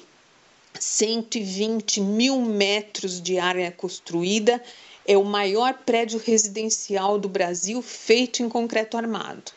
120 0.81 2.01
mil 2.01 2.41
metros 2.41 3.21
de 3.21 3.39
área 3.39 3.71
construída, 3.71 4.63
é 5.07 5.17
o 5.17 5.25
maior 5.25 5.75
prédio 5.75 6.21
residencial 6.25 7.19
do 7.19 7.29
Brasil 7.29 7.81
feito 7.81 8.43
em 8.43 8.49
concreto 8.49 8.97
armado. 8.97 9.53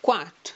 Quarto, 0.00 0.54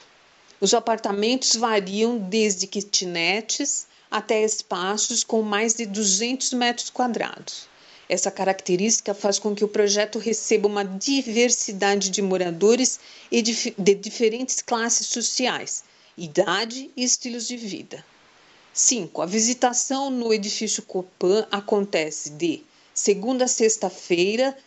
os 0.61 0.73
apartamentos 0.73 1.55
variam 1.55 2.17
desde 2.17 2.67
kitnetes 2.67 3.87
até 4.09 4.43
espaços 4.43 5.23
com 5.23 5.41
mais 5.41 5.73
de 5.73 5.85
200 5.85 6.53
metros 6.53 6.89
quadrados. 6.89 7.67
Essa 8.07 8.29
característica 8.29 9.13
faz 9.13 9.39
com 9.39 9.55
que 9.55 9.63
o 9.63 9.69
projeto 9.69 10.19
receba 10.19 10.67
uma 10.67 10.83
diversidade 10.83 12.09
de 12.09 12.21
moradores 12.21 12.99
de 13.31 13.95
diferentes 13.95 14.61
classes 14.61 15.07
sociais, 15.07 15.83
idade 16.17 16.91
e 16.95 17.03
estilos 17.03 17.47
de 17.47 17.55
vida. 17.55 18.03
5. 18.73 19.21
A 19.21 19.25
visitação 19.25 20.09
no 20.09 20.33
edifício 20.33 20.81
Copan 20.83 21.45
acontece 21.51 22.29
de 22.29 22.63
segunda 22.93 23.43
a 23.43 23.47
sexta-feira, 23.47 24.57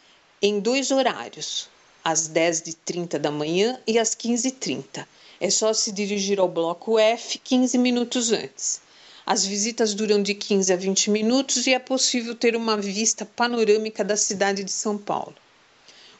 em 0.42 0.60
dois 0.60 0.90
horários, 0.90 1.70
às 2.04 2.28
10h30 2.28 3.16
da 3.16 3.30
manhã 3.30 3.80
e 3.86 3.98
às 3.98 4.14
15h30. 4.14 5.06
É 5.40 5.48
só 5.48 5.72
se 5.72 5.90
dirigir 5.90 6.38
ao 6.38 6.48
bloco 6.48 6.98
F 6.98 7.38
15 7.38 7.78
minutos 7.78 8.30
antes. 8.30 8.82
As 9.24 9.46
visitas 9.46 9.94
duram 9.94 10.22
de 10.22 10.34
15 10.34 10.70
a 10.70 10.76
20 10.76 11.10
minutos 11.10 11.66
e 11.66 11.72
é 11.72 11.78
possível 11.78 12.34
ter 12.34 12.54
uma 12.54 12.76
vista 12.76 13.24
panorâmica 13.24 14.04
da 14.04 14.18
cidade 14.18 14.62
de 14.64 14.70
São 14.70 14.98
Paulo. 14.98 15.34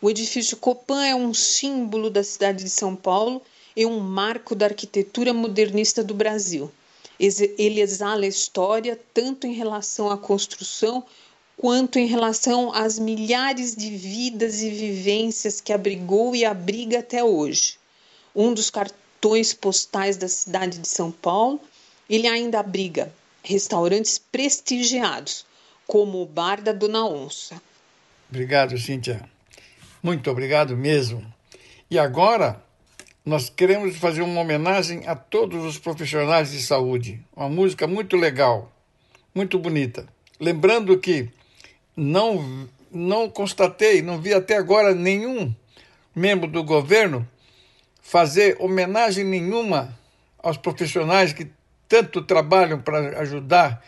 O 0.01 0.09
edifício 0.09 0.57
Copan 0.57 1.05
é 1.05 1.15
um 1.15 1.35
símbolo 1.35 2.09
da 2.09 2.25
cidade 2.25 2.65
de 2.65 2.71
São 2.71 2.97
Paulo 2.97 3.43
e 3.77 3.85
um 3.85 4.01
marco 4.01 4.55
da 4.55 4.67
arquitetura 4.67 5.35
modernista 5.35 6.03
do 6.03 6.15
Brasil. 6.15 6.73
Ele 7.19 7.81
exala 7.81 8.25
a 8.25 8.29
história 8.29 8.99
tanto 9.13 9.47
em 9.47 9.53
relação 9.53 10.11
à 10.11 10.19
construção 10.19 11.05
quanto 11.57 11.99
em 11.99 12.07
relação 12.07 12.73
às 12.73 12.99
milhares 12.99 13.77
de 13.77 13.91
vidas 13.91 14.63
e 14.63 14.71
vivências 14.71 15.61
que 15.61 15.73
abrigou 15.73 16.35
e 16.35 16.45
abriga 16.45 16.99
até 16.99 17.23
hoje. 17.23 17.79
Um 18.35 18.53
dos 18.53 18.71
cartões 18.71 19.55
postais 19.55 20.17
da 20.17 20.29
cidade 20.29 20.79
de 20.79 20.89
São 20.89 21.13
Paulo, 21.13 21.61
ele 22.11 22.27
ainda 22.27 22.59
abriga 22.59 23.13
restaurantes 23.43 24.19
prestigiados, 24.19 25.47
como 25.87 26.23
o 26.23 26.27
Bar 26.27 26.63
da 26.63 26.73
Dona 26.73 27.07
Onça. 27.07 27.61
Obrigado, 28.29 28.77
Cíntia. 28.79 29.29
Muito 30.03 30.31
obrigado 30.31 30.77
mesmo. 30.77 31.25
E 31.91 31.99
agora, 31.99 32.64
nós 33.25 33.49
queremos 33.49 33.97
fazer 33.97 34.21
uma 34.21 34.41
homenagem 34.41 35.07
a 35.07 35.15
todos 35.17 35.65
os 35.65 35.79
profissionais 35.79 36.51
de 36.51 36.61
saúde. 36.61 37.21
Uma 37.35 37.49
música 37.49 37.87
muito 37.87 38.17
legal, 38.17 38.71
muito 39.35 39.59
bonita. 39.59 40.07
Lembrando 40.39 40.99
que 40.99 41.31
não, 41.97 42.69
não 42.91 43.31
constatei, 43.31 44.03
não 44.03 44.21
vi 44.21 44.35
até 44.35 44.57
agora 44.57 44.95
nenhum 44.95 45.55
membro 46.15 46.49
do 46.49 46.63
governo 46.63 47.27
fazer 48.03 48.57
homenagem 48.61 49.25
nenhuma 49.25 49.99
aos 50.39 50.59
profissionais 50.59 51.33
que 51.33 51.51
tanto 51.89 52.21
trabalham 52.21 52.81
para 52.81 53.21
ajudar 53.21 53.83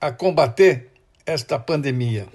a 0.00 0.10
combater 0.10 0.88
esta 1.26 1.58
pandemia. 1.58 2.26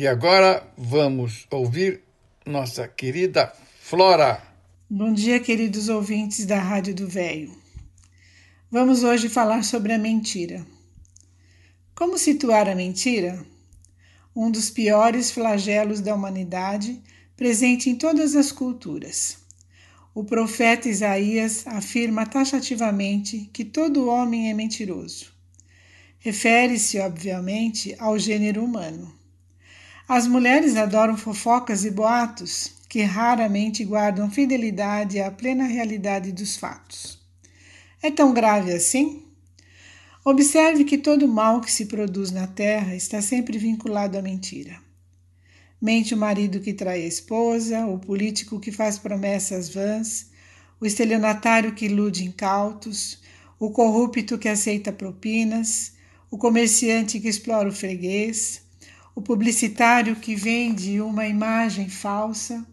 E 0.00 0.06
agora 0.06 0.66
vamos 0.78 1.46
ouvir 1.50 2.00
nossa 2.46 2.88
querida 2.88 3.52
Flora. 3.82 4.42
Bom 4.88 5.12
dia, 5.12 5.38
queridos 5.38 5.90
ouvintes 5.90 6.46
da 6.46 6.58
Rádio 6.58 6.94
do 6.94 7.06
Véio. 7.06 7.54
Vamos 8.70 9.04
hoje 9.04 9.28
falar 9.28 9.62
sobre 9.62 9.92
a 9.92 9.98
mentira. 9.98 10.66
Como 11.94 12.16
situar 12.16 12.66
a 12.66 12.74
mentira? 12.74 13.44
Um 14.34 14.50
dos 14.50 14.70
piores 14.70 15.30
flagelos 15.30 16.00
da 16.00 16.14
humanidade, 16.14 16.98
presente 17.36 17.90
em 17.90 17.94
todas 17.94 18.34
as 18.34 18.50
culturas. 18.50 19.36
O 20.14 20.24
profeta 20.24 20.88
Isaías 20.88 21.66
afirma 21.66 22.24
taxativamente 22.24 23.50
que 23.52 23.66
todo 23.66 24.08
homem 24.08 24.48
é 24.50 24.54
mentiroso. 24.54 25.26
Refere-se, 26.20 26.98
obviamente, 26.98 27.94
ao 27.98 28.18
gênero 28.18 28.64
humano. 28.64 29.19
As 30.12 30.26
mulheres 30.26 30.74
adoram 30.74 31.16
fofocas 31.16 31.84
e 31.84 31.90
boatos 31.92 32.72
que 32.88 33.00
raramente 33.02 33.84
guardam 33.84 34.28
fidelidade 34.28 35.20
à 35.20 35.30
plena 35.30 35.62
realidade 35.62 36.32
dos 36.32 36.56
fatos. 36.56 37.16
É 38.02 38.10
tão 38.10 38.34
grave 38.34 38.72
assim? 38.72 39.22
Observe 40.24 40.82
que 40.82 40.98
todo 40.98 41.28
mal 41.28 41.60
que 41.60 41.70
se 41.70 41.86
produz 41.86 42.32
na 42.32 42.48
terra 42.48 42.96
está 42.96 43.22
sempre 43.22 43.56
vinculado 43.56 44.18
à 44.18 44.20
mentira. 44.20 44.80
Mente 45.80 46.12
o 46.12 46.18
marido 46.18 46.58
que 46.58 46.74
trai 46.74 47.04
a 47.04 47.06
esposa, 47.06 47.86
o 47.86 47.96
político 47.96 48.58
que 48.58 48.72
faz 48.72 48.98
promessas 48.98 49.68
vãs, 49.68 50.26
o 50.80 50.86
estelionatário 50.86 51.72
que 51.72 51.84
ilude 51.84 52.24
incautos, 52.24 53.20
o 53.60 53.70
corrupto 53.70 54.38
que 54.38 54.48
aceita 54.48 54.92
propinas, 54.92 55.92
o 56.28 56.36
comerciante 56.36 57.20
que 57.20 57.28
explora 57.28 57.68
o 57.68 57.72
freguês, 57.72 58.68
o 59.14 59.20
publicitário 59.20 60.16
que 60.16 60.34
vende 60.34 61.00
uma 61.00 61.26
imagem 61.26 61.88
falsa. 61.88 62.64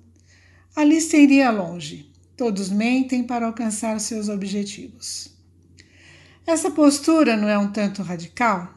A 0.75 0.83
lista 0.83 1.17
iria 1.17 1.49
longe. 1.51 2.11
Todos 2.35 2.69
mentem 2.69 3.23
para 3.23 3.47
alcançar 3.47 3.99
seus 3.99 4.29
objetivos. 4.29 5.35
Essa 6.45 6.71
postura 6.71 7.35
não 7.35 7.49
é 7.49 7.57
um 7.57 7.71
tanto 7.71 8.03
radical? 8.03 8.73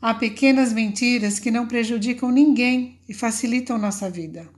Há 0.00 0.14
pequenas 0.14 0.72
mentiras 0.72 1.38
que 1.38 1.50
não 1.50 1.68
prejudicam 1.68 2.30
ninguém 2.30 2.98
e 3.08 3.14
facilitam 3.14 3.78
nossa 3.78 4.10
vida. 4.10 4.48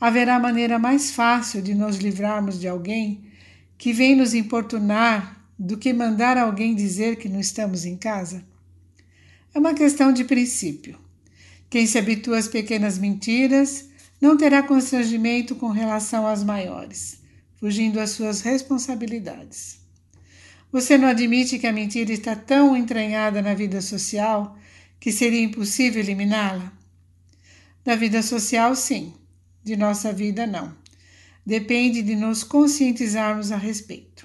Haverá 0.00 0.38
maneira 0.38 0.78
mais 0.78 1.12
fácil 1.12 1.62
de 1.62 1.74
nos 1.74 1.96
livrarmos 1.96 2.60
de 2.60 2.68
alguém 2.68 3.24
que 3.78 3.92
vem 3.92 4.14
nos 4.14 4.34
importunar 4.34 5.40
do 5.58 5.78
que 5.78 5.92
mandar 5.92 6.36
alguém 6.36 6.74
dizer 6.74 7.16
que 7.16 7.28
não 7.28 7.40
estamos 7.40 7.84
em 7.84 7.96
casa? 7.96 8.44
É 9.54 9.58
uma 9.58 9.72
questão 9.72 10.12
de 10.12 10.24
princípio. 10.24 10.98
Quem 11.74 11.88
se 11.88 11.98
habitua 11.98 12.38
às 12.38 12.46
pequenas 12.46 12.98
mentiras 12.98 13.88
não 14.20 14.36
terá 14.36 14.62
constrangimento 14.62 15.56
com 15.56 15.70
relação 15.70 16.24
às 16.24 16.44
maiores, 16.44 17.18
fugindo 17.56 17.98
às 17.98 18.10
suas 18.10 18.42
responsabilidades. 18.42 19.80
Você 20.70 20.96
não 20.96 21.08
admite 21.08 21.58
que 21.58 21.66
a 21.66 21.72
mentira 21.72 22.12
está 22.12 22.36
tão 22.36 22.76
entranhada 22.76 23.42
na 23.42 23.54
vida 23.54 23.80
social 23.80 24.56
que 25.00 25.10
seria 25.10 25.42
impossível 25.42 26.00
eliminá-la? 26.00 26.72
Na 27.84 27.96
vida 27.96 28.22
social, 28.22 28.76
sim, 28.76 29.12
de 29.64 29.76
nossa 29.76 30.12
vida, 30.12 30.46
não. 30.46 30.72
Depende 31.44 32.02
de 32.02 32.14
nos 32.14 32.44
conscientizarmos 32.44 33.50
a 33.50 33.56
respeito. 33.56 34.24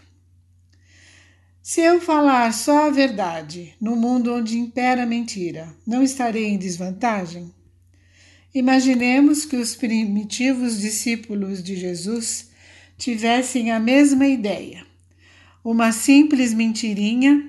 Se 1.71 1.81
eu 1.81 2.01
falar 2.01 2.51
só 2.51 2.87
a 2.87 2.89
verdade 2.89 3.75
no 3.79 3.95
mundo 3.95 4.33
onde 4.33 4.57
impera 4.57 5.03
a 5.03 5.05
mentira, 5.05 5.71
não 5.85 6.01
estarei 6.01 6.45
em 6.47 6.57
desvantagem? 6.57 7.53
Imaginemos 8.51 9.45
que 9.45 9.55
os 9.55 9.75
primitivos 9.75 10.79
discípulos 10.79 11.61
de 11.61 11.75
Jesus 11.75 12.49
tivessem 12.97 13.69
a 13.69 13.79
mesma 13.79 14.25
ideia. 14.25 14.83
Uma 15.63 15.91
simples 15.91 16.55
mentirinha. 16.55 17.47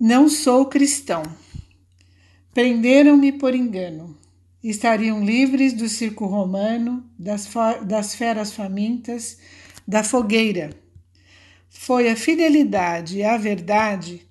Não 0.00 0.26
sou 0.26 0.64
cristão. 0.64 1.24
Prenderam-me 2.54 3.32
por 3.32 3.54
engano. 3.54 4.16
Estariam 4.64 5.22
livres 5.22 5.74
do 5.74 5.90
circo 5.90 6.24
romano, 6.24 7.04
das, 7.18 7.50
das 7.84 8.14
feras 8.14 8.50
famintas, 8.50 9.36
da 9.86 10.02
fogueira. 10.02 10.85
Foi 11.86 12.08
a 12.08 12.16
fidelidade 12.16 13.22
à 13.22 13.36
verdade, 13.36 14.26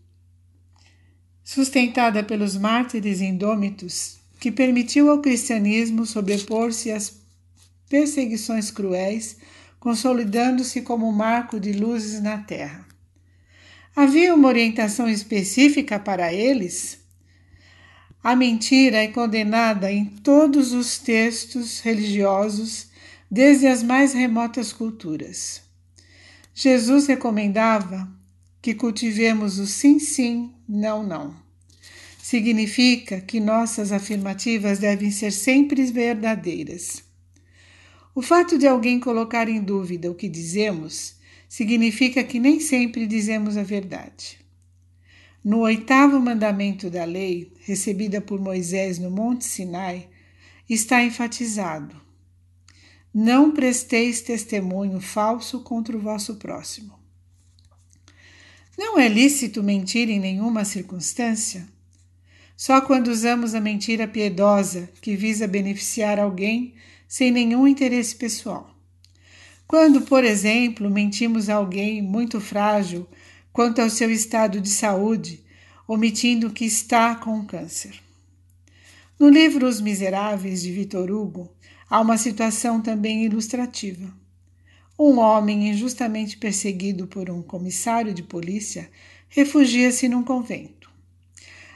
sustentada 1.41 2.22
pelos 2.22 2.58
mártires 2.58 3.22
indômitos, 3.22 4.18
que 4.41 4.51
permitiu 4.51 5.10
ao 5.10 5.22
cristianismo 5.22 6.06
sobrepor-se 6.06 6.91
às 6.91 7.16
perseguições 7.89 8.70
cruéis, 8.70 9.38
consolidando-se 9.80 10.82
como 10.82 11.10
marco 11.14 11.58
de 11.58 11.72
luzes 11.72 12.22
na 12.22 12.39
terra. 12.39 12.86
Havia 13.95 14.36
uma 14.36 14.49
orientação 14.49 15.08
específica 15.08 15.97
para 15.97 16.34
eles? 16.34 16.99
A 18.22 18.36
mentira 18.36 18.97
é 18.97 19.08
condenada 19.08 19.89
em 19.89 20.03
todos 20.03 20.74
os 20.74 20.97
textos 20.97 21.80
religiosos, 21.80 22.89
desde 23.32 23.66
as 23.66 23.82
mais 23.82 24.12
remotas 24.12 24.74
culturas. 24.74 25.64
Jesus 26.56 27.06
recomendava 27.06 28.12
que 28.60 28.74
cultivemos 28.74 29.60
o 29.60 29.68
sim, 29.68 29.99
sim, 29.99 30.51
não, 30.68 31.03
não 31.03 31.45
significa 32.26 33.22
que 33.22 33.39
nossas 33.39 33.91
afirmativas 33.91 34.80
devem 34.80 35.12
ser 35.12 35.32
sempre 35.32 35.86
verdadeiras. 35.86 37.03
O 38.16 38.22
fato 38.24 38.58
de 38.58 38.66
alguém 38.66 38.99
colocar 38.99 39.47
em 39.47 39.62
dúvida 39.62 40.10
o 40.10 40.16
que 40.16 40.28
dizemos 40.28 41.18
significa 41.47 42.24
que 42.24 42.39
nem 42.39 42.60
sempre 42.60 43.06
dizemos 43.06 43.56
a 43.58 43.62
verdade. 43.62 44.39
No 45.43 45.60
oitavo 45.60 46.20
mandamento 46.20 46.89
da 46.89 47.06
lei, 47.06 47.53
recebida 47.60 48.20
por 48.20 48.41
Moisés 48.41 48.97
no 48.97 49.12
Monte 49.12 49.45
Sinai, 49.45 50.10
está 50.68 51.03
enfatizado: 51.03 51.95
Não 53.18 53.51
presteis 53.51 54.20
testemunho 54.20 54.99
falso 54.99 55.61
contra 55.61 55.95
o 55.95 56.01
vosso 56.01 56.36
próximo. 56.36 56.99
Não 58.78 58.99
é 58.99 59.07
lícito 59.07 59.63
mentir 59.63 60.09
em 60.09 60.20
nenhuma 60.20 60.66
circunstância? 60.66 61.66
Só 62.57 62.82
quando 62.82 63.07
usamos 63.07 63.55
a 63.55 63.61
mentira 63.61 64.05
piedosa 64.05 64.89
que 64.99 65.16
visa 65.16 65.47
beneficiar 65.47 66.20
alguém 66.20 66.74
sem 67.07 67.32
nenhum 67.32 67.66
interesse 67.66 68.18
pessoal. 68.18 68.70
Quando, 69.66 70.01
por 70.01 70.26
exemplo, 70.26 70.89
mentimos 70.89 71.47
a 71.47 71.55
alguém 71.55 72.01
muito 72.01 72.41
frágil 72.41 73.07
quanto 73.53 73.82
ao 73.82 73.89
seu 73.89 74.11
estado 74.11 74.59
de 74.59 74.68
saúde, 74.68 75.41
omitindo 75.88 76.51
que 76.51 76.66
está 76.66 77.16
com 77.16 77.45
câncer. 77.45 77.97
No 79.18 79.30
livro 79.30 79.66
Os 79.66 79.80
Miseráveis 79.80 80.61
de 80.61 80.74
Victor 80.74 81.09
Hugo, 81.09 81.49
há 81.89 82.01
uma 82.01 82.17
situação 82.17 82.81
também 82.81 83.25
ilustrativa. 83.25 84.13
Um 84.97 85.19
homem 85.19 85.69
injustamente 85.69 86.38
perseguido 86.38 87.05
por 87.07 87.29
um 87.29 87.41
comissário 87.41 88.13
de 88.13 88.23
polícia 88.23 88.89
refugia-se 89.27 90.07
num 90.07 90.23
convento. 90.23 90.89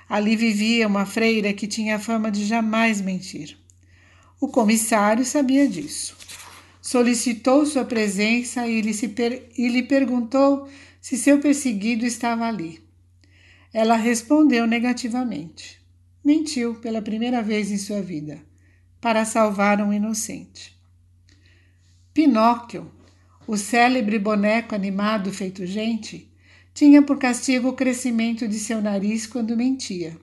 Ali 0.08 0.36
vivia 0.36 0.88
uma 0.88 1.06
freira 1.06 1.54
que 1.54 1.68
tinha 1.68 1.98
a 1.98 2.00
fama 2.00 2.32
de 2.32 2.46
jamais 2.46 3.02
mentir. 3.02 3.58
O 4.40 4.48
comissário 4.48 5.26
sabia 5.26 5.68
disso. 5.68 6.18
Solicitou 6.82 7.66
sua 7.66 7.84
presença 7.84 8.66
e 8.66 8.82
lhe, 8.82 9.08
per... 9.10 9.50
lhe 9.58 9.84
perguntou 9.84 10.68
se 11.02 11.18
seu 11.18 11.40
perseguido 11.40 12.06
estava 12.06 12.48
ali. 12.48 12.82
Ela 13.74 13.96
respondeu 13.96 14.66
negativamente. 14.66 15.80
Mentiu 16.24 16.76
pela 16.76 17.02
primeira 17.02 17.42
vez 17.42 17.70
em 17.70 17.78
sua 17.78 18.02
vida, 18.02 18.42
para 19.02 19.26
salvar 19.26 19.82
um 19.82 19.94
inocente. 19.94 20.78
Pinóquio, 22.14 22.92
o 23.48 23.56
célebre 23.58 24.20
boneco 24.20 24.76
animado 24.76 25.32
feito 25.32 25.66
gente, 25.66 26.30
tinha 26.74 27.02
por 27.02 27.18
castigo 27.18 27.70
o 27.70 27.74
crescimento 27.74 28.48
de 28.48 28.60
seu 28.60 28.82
nariz 28.82 29.26
quando 29.26 29.58
mentia. 29.58 30.18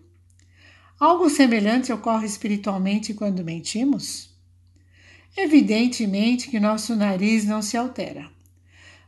Algo 0.98 1.28
semelhante 1.28 1.92
ocorre 1.92 2.26
espiritualmente 2.26 3.12
quando 3.12 3.44
mentimos? 3.44 4.30
Evidentemente 5.36 6.48
que 6.48 6.58
nosso 6.58 6.96
nariz 6.96 7.44
não 7.44 7.60
se 7.60 7.76
altera, 7.76 8.30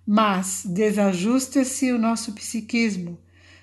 mas 0.06 0.62
desajusta-se 0.66 1.90
o 1.90 1.98
nosso 1.98 2.32
psiquismo, 2.32 3.18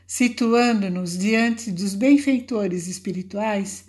situando-nos 0.08 1.18
diante 1.18 1.72
dos 1.72 1.94
benfeitores 1.94 2.88
espirituais 2.88 3.85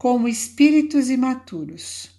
como 0.00 0.26
espíritos 0.26 1.10
imaturos. 1.10 2.10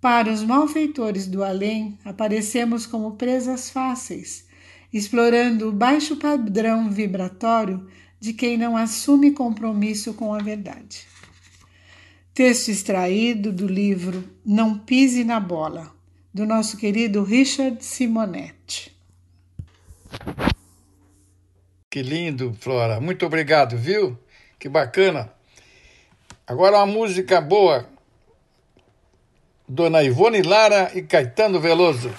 Para 0.00 0.32
os 0.32 0.44
malfeitores 0.44 1.26
do 1.26 1.42
além, 1.42 1.98
aparecemos 2.04 2.86
como 2.86 3.16
presas 3.16 3.70
fáceis, 3.70 4.46
explorando 4.92 5.68
o 5.68 5.72
baixo 5.72 6.14
padrão 6.14 6.88
vibratório 6.88 7.88
de 8.20 8.32
quem 8.32 8.56
não 8.56 8.76
assume 8.76 9.32
compromisso 9.32 10.14
com 10.14 10.32
a 10.32 10.38
verdade. 10.38 11.08
Texto 12.32 12.68
extraído 12.68 13.52
do 13.52 13.66
livro 13.66 14.22
Não 14.46 14.78
Pise 14.78 15.24
na 15.24 15.40
Bola, 15.40 15.92
do 16.32 16.46
nosso 16.46 16.76
querido 16.76 17.24
Richard 17.24 17.84
Simonetti. 17.84 18.96
Que 21.90 22.00
lindo, 22.00 22.56
Flora. 22.60 23.00
Muito 23.00 23.26
obrigado, 23.26 23.76
viu? 23.76 24.16
Que 24.56 24.68
bacana. 24.68 25.36
Agora 26.48 26.78
uma 26.78 26.86
música 26.86 27.42
boa. 27.42 27.84
Dona 29.68 30.02
Ivone 30.02 30.40
Lara 30.40 30.90
e 30.94 31.02
Caetano 31.02 31.60
Veloso. 31.60 32.10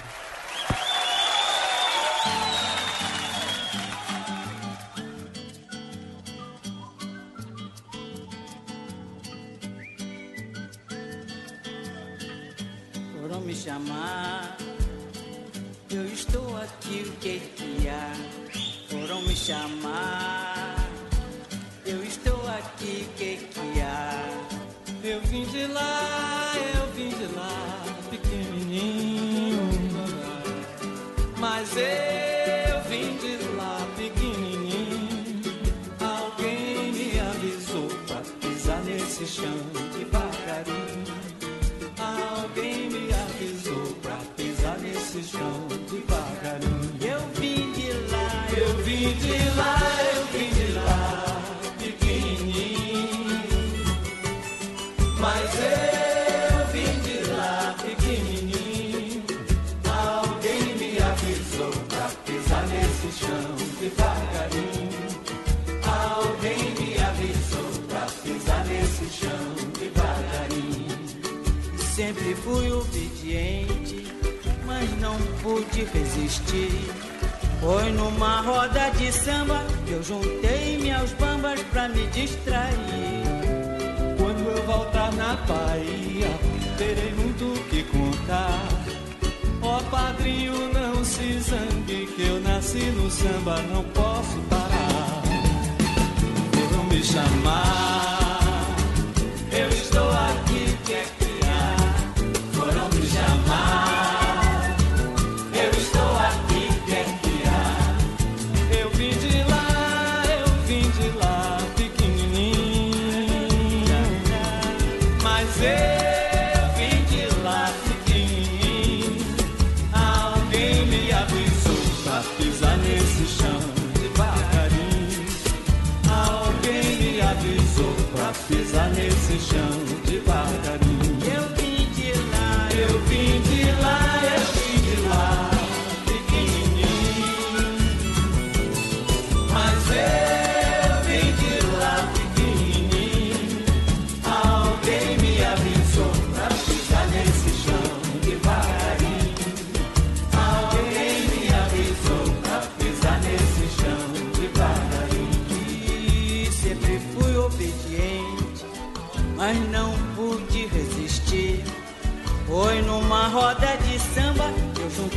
nesse 128.88 129.40
chão. 129.40 129.89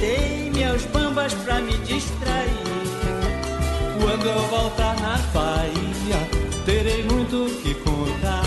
Botei 0.03 0.51
meus 0.53 0.85
bambas 0.87 1.33
pra 1.33 1.61
me 1.61 1.79
distrair. 1.79 2.51
Quando 4.01 4.27
eu 4.27 4.43
voltar 4.49 4.97
na 5.01 5.17
Bahia, 5.33 6.29
terei 6.67 7.05
muito 7.05 7.47
o 7.47 7.63
que 7.63 7.73
contar. 7.75 8.43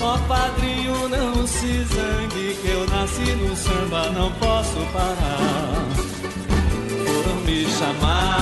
Ó 0.00 0.16
oh, 0.16 0.18
padrinho, 0.26 1.08
não 1.08 1.46
se 1.46 1.84
zangue, 1.84 2.56
que 2.60 2.68
eu 2.70 2.84
nasci 2.88 3.32
no 3.36 3.54
samba, 3.54 4.10
não 4.10 4.32
posso 4.32 4.80
parar. 4.92 5.86
Foram 7.06 7.36
me 7.44 7.64
chamar. 7.66 8.41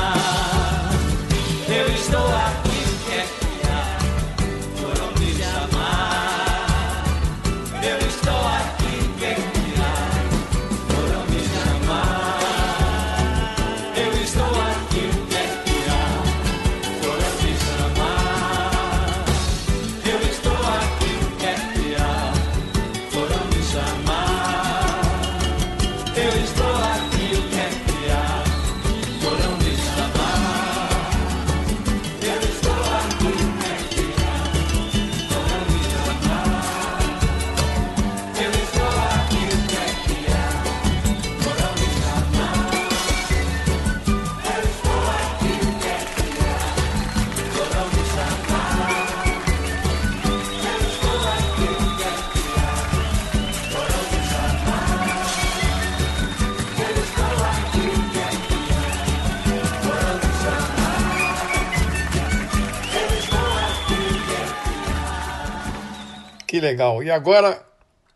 legal. 66.61 67.03
E 67.03 67.11
agora, 67.11 67.65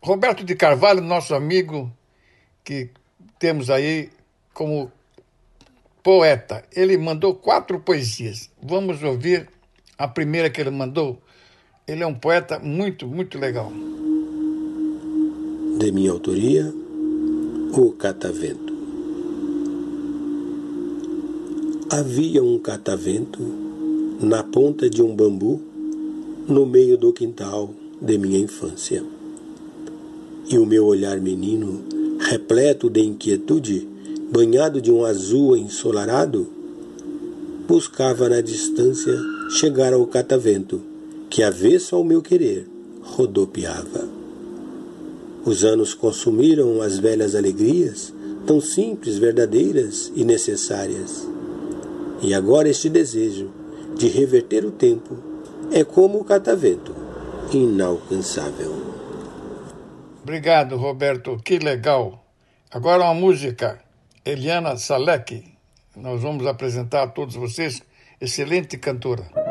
Roberto 0.01 0.43
de 0.43 0.55
Carvalho, 0.55 1.01
nosso 1.01 1.33
amigo, 1.33 1.91
que 2.63 2.89
temos 3.39 3.69
aí 3.69 4.09
como 4.53 4.91
poeta, 6.03 6.63
ele 6.75 6.97
mandou 6.97 7.35
quatro 7.35 7.79
poesias. 7.79 8.49
Vamos 8.61 9.01
ouvir 9.03 9.49
a 9.97 10.07
primeira 10.07 10.49
que 10.49 10.61
ele 10.61 10.69
mandou. 10.69 11.21
Ele 11.87 12.03
é 12.03 12.07
um 12.07 12.15
poeta 12.15 12.59
muito, 12.59 13.07
muito 13.07 13.37
legal. 13.37 13.71
De 15.77 15.91
minha 15.91 16.11
autoria, 16.11 16.73
O 17.73 17.91
Catavento. 17.91 18.73
Havia 21.91 22.43
um 22.43 22.57
catavento 22.57 23.39
na 24.19 24.43
ponta 24.43 24.89
de 24.89 25.03
um 25.03 25.15
bambu 25.15 25.61
no 26.47 26.65
meio 26.65 26.97
do 26.97 27.13
quintal 27.13 27.73
de 28.01 28.17
minha 28.17 28.39
infância. 28.39 29.03
E 30.47 30.57
o 30.57 30.65
meu 30.65 30.85
olhar 30.85 31.19
menino, 31.19 31.83
repleto 32.19 32.89
de 32.89 33.01
inquietude, 33.01 33.87
banhado 34.31 34.81
de 34.81 34.91
um 34.91 35.03
azul 35.03 35.55
ensolarado, 35.55 36.47
buscava 37.67 38.29
na 38.29 38.41
distância 38.41 39.17
chegar 39.49 39.93
ao 39.93 40.05
catavento, 40.05 40.81
que, 41.29 41.41
avesso 41.41 41.95
ao 41.95 42.03
meu 42.03 42.21
querer, 42.21 42.67
rodopiava. 43.01 44.07
Os 45.45 45.63
anos 45.63 45.93
consumiram 45.93 46.81
as 46.81 46.97
velhas 46.97 47.35
alegrias, 47.35 48.13
tão 48.45 48.59
simples, 48.59 49.17
verdadeiras 49.17 50.11
e 50.15 50.23
necessárias. 50.23 51.27
E 52.21 52.33
agora 52.33 52.69
este 52.69 52.89
desejo 52.89 53.49
de 53.95 54.07
reverter 54.07 54.65
o 54.65 54.71
tempo 54.71 55.15
é 55.71 55.83
como 55.83 56.19
o 56.19 56.23
catavento, 56.23 56.94
inalcançável. 57.51 58.73
Obrigado, 60.21 60.75
Roberto. 60.77 61.37
Que 61.43 61.59
legal. 61.59 62.25
Agora 62.71 63.03
uma 63.03 63.13
música. 63.13 63.79
Eliana 64.25 64.75
Salek. 64.77 65.55
Nós 65.95 66.21
vamos 66.21 66.47
apresentar 66.47 67.03
a 67.03 67.07
todos 67.07 67.35
vocês. 67.35 67.81
Excelente 68.19 68.77
cantora. 68.77 69.44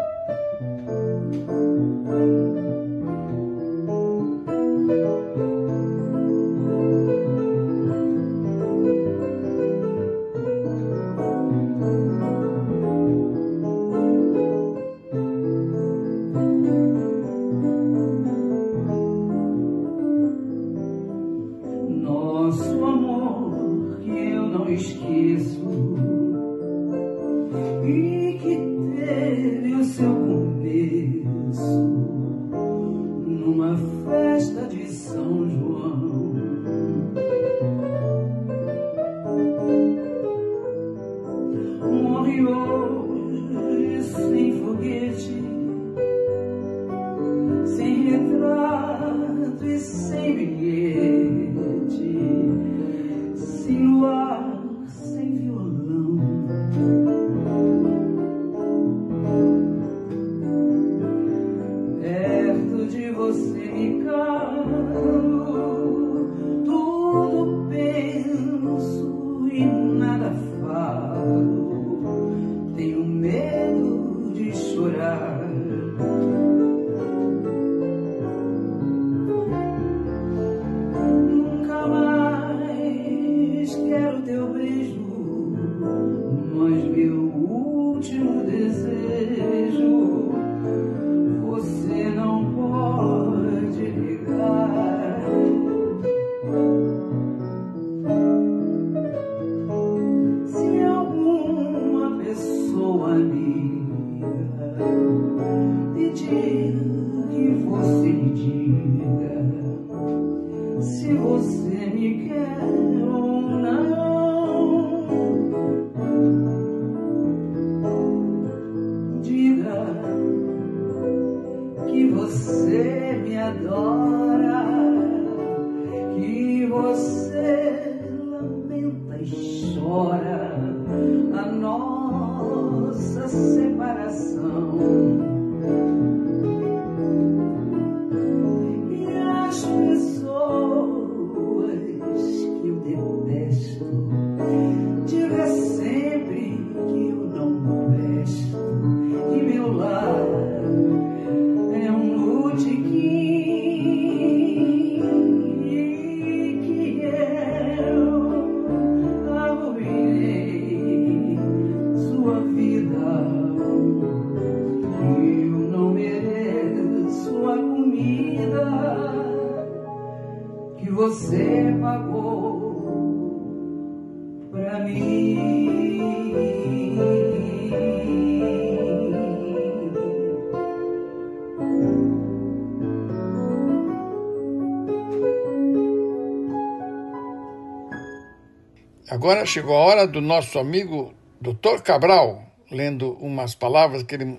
Agora 189.24 189.46
chegou 189.46 189.74
a 189.74 189.78
hora 189.78 190.06
do 190.06 190.20
nosso 190.20 190.58
amigo 190.58 191.14
Dr. 191.40 191.80
Cabral, 191.82 192.46
lendo 192.70 193.12
umas 193.12 193.54
palavras 193.54 194.02
que 194.02 194.16
ele, 194.16 194.38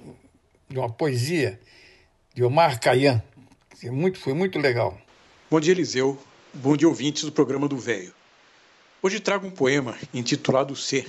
de 0.70 0.78
uma 0.78 0.92
poesia 0.92 1.60
de 2.36 2.44
Omar 2.44 2.80
que 2.80 2.88
é 3.88 3.90
muito, 3.90 4.20
foi 4.20 4.34
muito 4.34 4.60
legal. 4.60 4.96
Bom 5.50 5.60
dia, 5.60 5.72
Eliseu. 5.72 6.20
Bom 6.54 6.78
dia, 6.78 6.88
ouvintes 6.88 7.24
do 7.24 7.32
programa 7.32 7.68
do 7.68 7.78
Velho. 7.78 8.14
Hoje 9.02 9.20
trago 9.20 9.48
um 9.48 9.50
poema 9.50 9.98
intitulado 10.14 10.76
C, 10.76 11.04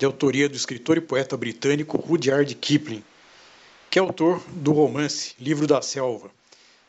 de 0.00 0.04
autoria 0.04 0.48
do 0.48 0.56
escritor 0.56 0.96
e 0.96 1.00
poeta 1.00 1.36
britânico 1.36 1.98
Rudyard 1.98 2.52
Kipling, 2.56 3.04
que 3.88 4.00
é 4.00 4.02
autor 4.02 4.42
do 4.48 4.72
romance 4.72 5.32
Livro 5.38 5.68
da 5.68 5.80
Selva, 5.80 6.28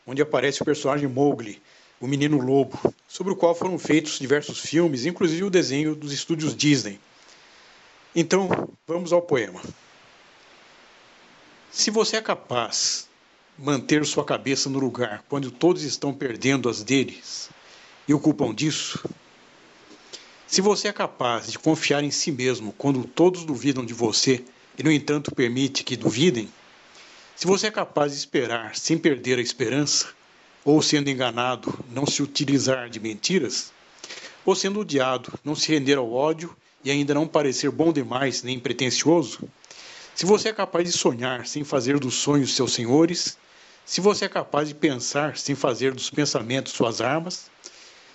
onde 0.04 0.20
aparece 0.20 0.62
o 0.62 0.64
personagem 0.64 1.06
Mowgli, 1.06 1.62
o 2.00 2.06
menino 2.06 2.38
lobo, 2.38 2.78
sobre 3.08 3.32
o 3.32 3.36
qual 3.36 3.54
foram 3.54 3.78
feitos 3.78 4.18
diversos 4.18 4.60
filmes, 4.60 5.06
inclusive 5.06 5.44
o 5.44 5.50
desenho 5.50 5.94
dos 5.94 6.12
estúdios 6.12 6.54
Disney. 6.54 7.00
Então, 8.14 8.48
vamos 8.86 9.12
ao 9.12 9.22
poema. 9.22 9.60
Se 11.70 11.90
você 11.90 12.16
é 12.16 12.22
capaz 12.22 13.08
de 13.56 13.64
manter 13.64 14.04
sua 14.06 14.24
cabeça 14.24 14.70
no 14.70 14.78
lugar 14.78 15.24
quando 15.28 15.50
todos 15.50 15.82
estão 15.82 16.14
perdendo 16.14 16.68
as 16.68 16.82
deles 16.82 17.50
e 18.06 18.14
o 18.14 18.20
culpam 18.20 18.54
disso, 18.54 19.04
se 20.46 20.60
você 20.60 20.88
é 20.88 20.92
capaz 20.92 21.50
de 21.50 21.58
confiar 21.58 22.02
em 22.02 22.10
si 22.10 22.32
mesmo 22.32 22.72
quando 22.72 23.04
todos 23.04 23.44
duvidam 23.44 23.84
de 23.84 23.92
você 23.92 24.42
e, 24.78 24.82
no 24.82 24.90
entanto, 24.90 25.34
permite 25.34 25.84
que 25.84 25.96
duvidem, 25.96 26.48
se 27.36 27.46
você 27.46 27.66
é 27.66 27.70
capaz 27.70 28.12
de 28.12 28.18
esperar 28.18 28.74
sem 28.76 28.96
perder 28.96 29.38
a 29.38 29.42
esperança, 29.42 30.08
ou 30.64 30.82
sendo 30.82 31.08
enganado, 31.08 31.78
não 31.90 32.06
se 32.06 32.22
utilizar 32.22 32.88
de 32.88 33.00
mentiras, 33.00 33.72
ou 34.44 34.54
sendo 34.54 34.80
odiado, 34.80 35.32
não 35.44 35.54
se 35.54 35.72
render 35.72 35.96
ao 35.96 36.12
ódio 36.12 36.56
e 36.84 36.90
ainda 36.90 37.14
não 37.14 37.26
parecer 37.26 37.70
bom 37.70 37.92
demais 37.92 38.42
nem 38.42 38.58
pretensioso, 38.58 39.48
se 40.18 40.26
você 40.26 40.48
é 40.48 40.52
capaz 40.52 40.84
de 40.84 40.98
sonhar 40.98 41.46
sem 41.46 41.62
fazer 41.62 41.96
dos 41.96 42.16
sonhos 42.16 42.56
seus 42.56 42.72
senhores, 42.72 43.38
se 43.86 44.00
você 44.00 44.24
é 44.24 44.28
capaz 44.28 44.66
de 44.66 44.74
pensar 44.74 45.36
sem 45.36 45.54
fazer 45.54 45.94
dos 45.94 46.10
pensamentos 46.10 46.72
suas 46.72 47.00
armas, 47.00 47.48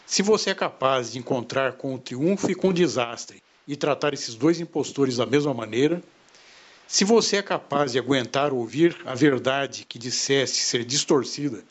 se 0.05 0.21
você 0.21 0.49
é 0.49 0.53
capaz 0.53 1.13
de 1.13 1.19
encontrar 1.19 1.73
com 1.77 1.95
o 1.95 1.97
triunfo 1.97 2.51
e 2.51 2.55
com 2.55 2.67
o 2.67 2.73
desastre 2.73 3.41
e 3.65 3.77
tratar 3.77 4.13
esses 4.13 4.35
dois 4.35 4.59
impostores 4.59 5.15
da 5.15 5.25
mesma 5.25 5.53
maneira, 5.53 6.03
se 6.85 7.05
você 7.05 7.37
é 7.37 7.41
capaz 7.41 7.93
de 7.93 7.99
aguentar 7.99 8.51
ouvir 8.51 8.97
a 9.05 9.15
verdade 9.15 9.85
que 9.87 9.97
disseste 9.97 10.57
ser 10.57 10.83
distorcida 10.83 11.63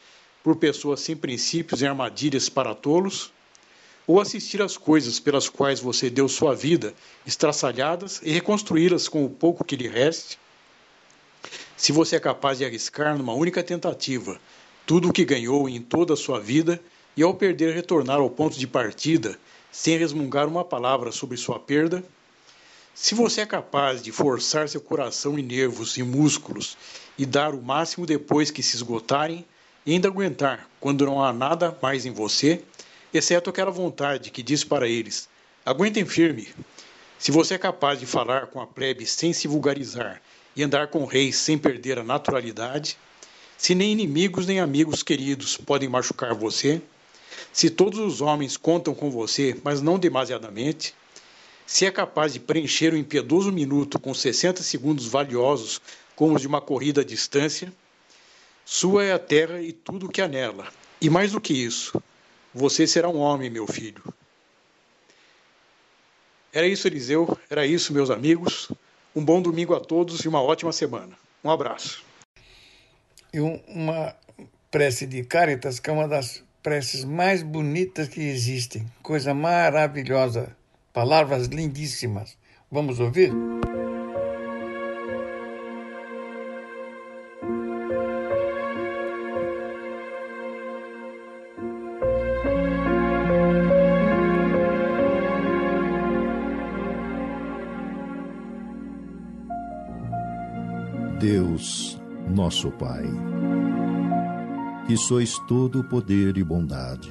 por 0.43 0.57
pessoas 0.57 1.01
sem 1.01 1.17
princípios 1.17 1.83
e 1.83 1.87
armadilhas 1.87 2.49
para 2.49 2.75
tolos, 2.75 3.33
ou 4.07 4.21
assistir 4.21 4.61
às 4.61 4.77
coisas 4.77 5.21
pelas 5.21 5.49
quais 5.49 5.81
você 5.81 6.11
deu 6.11 6.29
sua 6.29 6.55
vida 6.55 6.93
estraçalhadas 7.27 8.21
e 8.23 8.33
reconstruí-las 8.33 9.09
com 9.09 9.25
o 9.25 9.31
pouco 9.31 9.65
que 9.65 9.77
lhe 9.77 9.89
reste, 9.89 10.39
se 11.77 11.93
você 11.93 12.17
é 12.17 12.21
capaz 12.21 12.59
de 12.59 12.65
arriscar 12.65 13.17
numa 13.17 13.33
única 13.33 13.63
tentativa 13.63 14.41
tudo 14.87 15.09
o 15.09 15.13
que 15.13 15.25
ganhou 15.25 15.69
em 15.69 15.81
toda 15.81 16.15
a 16.15 16.17
sua 16.17 16.39
vida 16.39 16.81
e 17.17 17.23
ao 17.23 17.35
perder 17.35 17.75
retornar 17.75 18.19
ao 18.19 18.31
ponto 18.31 18.59
de 18.59 18.67
partida 18.67 19.39
sem 19.71 19.99
resmungar 19.99 20.47
uma 20.47 20.65
palavra 20.65 21.11
sobre 21.11 21.37
sua 21.37 21.59
perda, 21.59 22.05
se 22.95 23.15
você 23.15 23.41
é 23.41 23.47
capaz 23.47 24.03
de 24.03 24.13
forçar 24.13 24.69
seu 24.69 24.81
coração 24.81 25.39
e 25.39 25.43
nervos 25.43 25.97
e 25.97 26.03
músculos 26.03 26.77
e 27.17 27.25
dar 27.25 27.55
o 27.55 27.63
máximo 27.63 28.05
depois 28.05 28.51
que 28.51 28.63
se 28.63 28.77
esgotarem, 28.77 29.47
e 29.85 29.93
ainda 29.93 30.09
aguentar 30.09 30.69
quando 30.81 31.05
não 31.05 31.23
há 31.23 31.33
nada 31.33 31.77
mais 31.83 32.07
em 32.07 32.11
você, 32.11 32.63
exceto 33.13 33.51
aquela 33.51 33.71
vontade 33.71 34.31
que 34.31 34.43
diz 34.43 34.65
para 34.65 34.89
eles: 34.89 35.29
aguentem 35.65 36.05
firme. 36.05 36.49
Se 37.19 37.31
você 37.31 37.55
é 37.55 37.59
capaz 37.59 38.01
de 38.01 38.07
falar 38.07 38.49
com 38.49 38.61
a 38.61 38.67
plebe 38.67 39.07
sem 39.07 39.33
se 39.33 39.47
vulgarizar 39.47 40.21
e 40.57 40.63
andar 40.63 40.89
com 40.89 41.05
reis 41.05 41.37
sem 41.37 41.57
perder 41.57 41.99
a 41.99 42.03
naturalidade, 42.03 42.99
se 43.57 43.75
nem 43.75 43.93
inimigos 43.93 44.47
nem 44.47 44.59
amigos 44.59 45.03
queridos 45.05 45.57
podem 45.57 45.89
machucar 45.89 46.35
você, 46.35 46.83
se 47.53 47.71
todos 47.71 48.01
os 48.01 48.21
homens 48.21 48.57
contam 48.57 48.93
com 48.93 49.09
você, 49.11 49.57
mas 49.63 49.81
não 49.81 49.99
demasiadamente, 49.99 50.95
se 51.65 51.87
é 51.87 51.91
capaz 51.91 52.33
de 52.33 52.41
preencher 52.41 52.93
o 52.93 52.97
um 52.97 52.99
impiedoso 52.99 53.53
minuto 53.53 54.01
com 54.01 54.13
60 54.13 54.63
segundos 54.63 55.07
valiosos 55.07 55.81
como 56.17 56.35
os 56.35 56.43
de 56.43 56.49
uma 56.49 56.61
corrida 56.61 57.03
à 57.03 57.05
distância, 57.05 57.73
sua 58.73 59.05
é 59.05 59.13
a 59.13 59.19
terra 59.19 59.61
e 59.61 59.71
tudo 59.71 60.07
o 60.07 60.09
que 60.09 60.23
há 60.23 60.27
nela. 60.27 60.67
E 60.99 61.11
mais 61.11 61.33
do 61.33 61.41
que 61.43 61.53
isso, 61.53 62.03
você 62.55 62.87
será 62.87 63.07
um 63.07 63.19
homem, 63.19 63.51
meu 63.51 63.67
filho. 63.67 64.03
Era 66.51 66.67
isso, 66.67 66.89
Eliseu. 66.89 67.37
Era 67.51 67.67
isso, 67.67 67.93
meus 67.93 68.09
amigos. 68.09 68.73
Um 69.15 69.23
bom 69.23 69.43
domingo 69.43 69.75
a 69.75 69.81
todos 69.81 70.21
e 70.21 70.29
uma 70.29 70.43
ótima 70.43 70.73
semana. 70.73 71.15
Um 71.45 71.51
abraço. 71.51 72.03
E 73.31 73.41
uma 73.41 74.17
prece 74.71 75.07
de 75.07 75.23
Caritas, 75.23 75.79
que 75.79 75.91
é 75.91 75.93
uma 75.93 76.09
das 76.09 76.43
preces 76.63 77.05
mais 77.05 77.43
bonitas 77.43 78.09
que 78.09 78.23
existem. 78.23 78.91
Coisa 79.03 79.35
maravilhosa. 79.35 80.57
Palavras 80.95 81.47
lindíssimas. 81.47 82.39
Vamos 82.71 83.01
ouvir? 83.01 83.33
Nosso 102.53 102.71
Pai, 102.73 103.07
que 104.87 104.95
sois 104.95 105.39
todo 105.49 105.83
poder 105.83 106.37
e 106.37 106.45
bondade. 106.45 107.11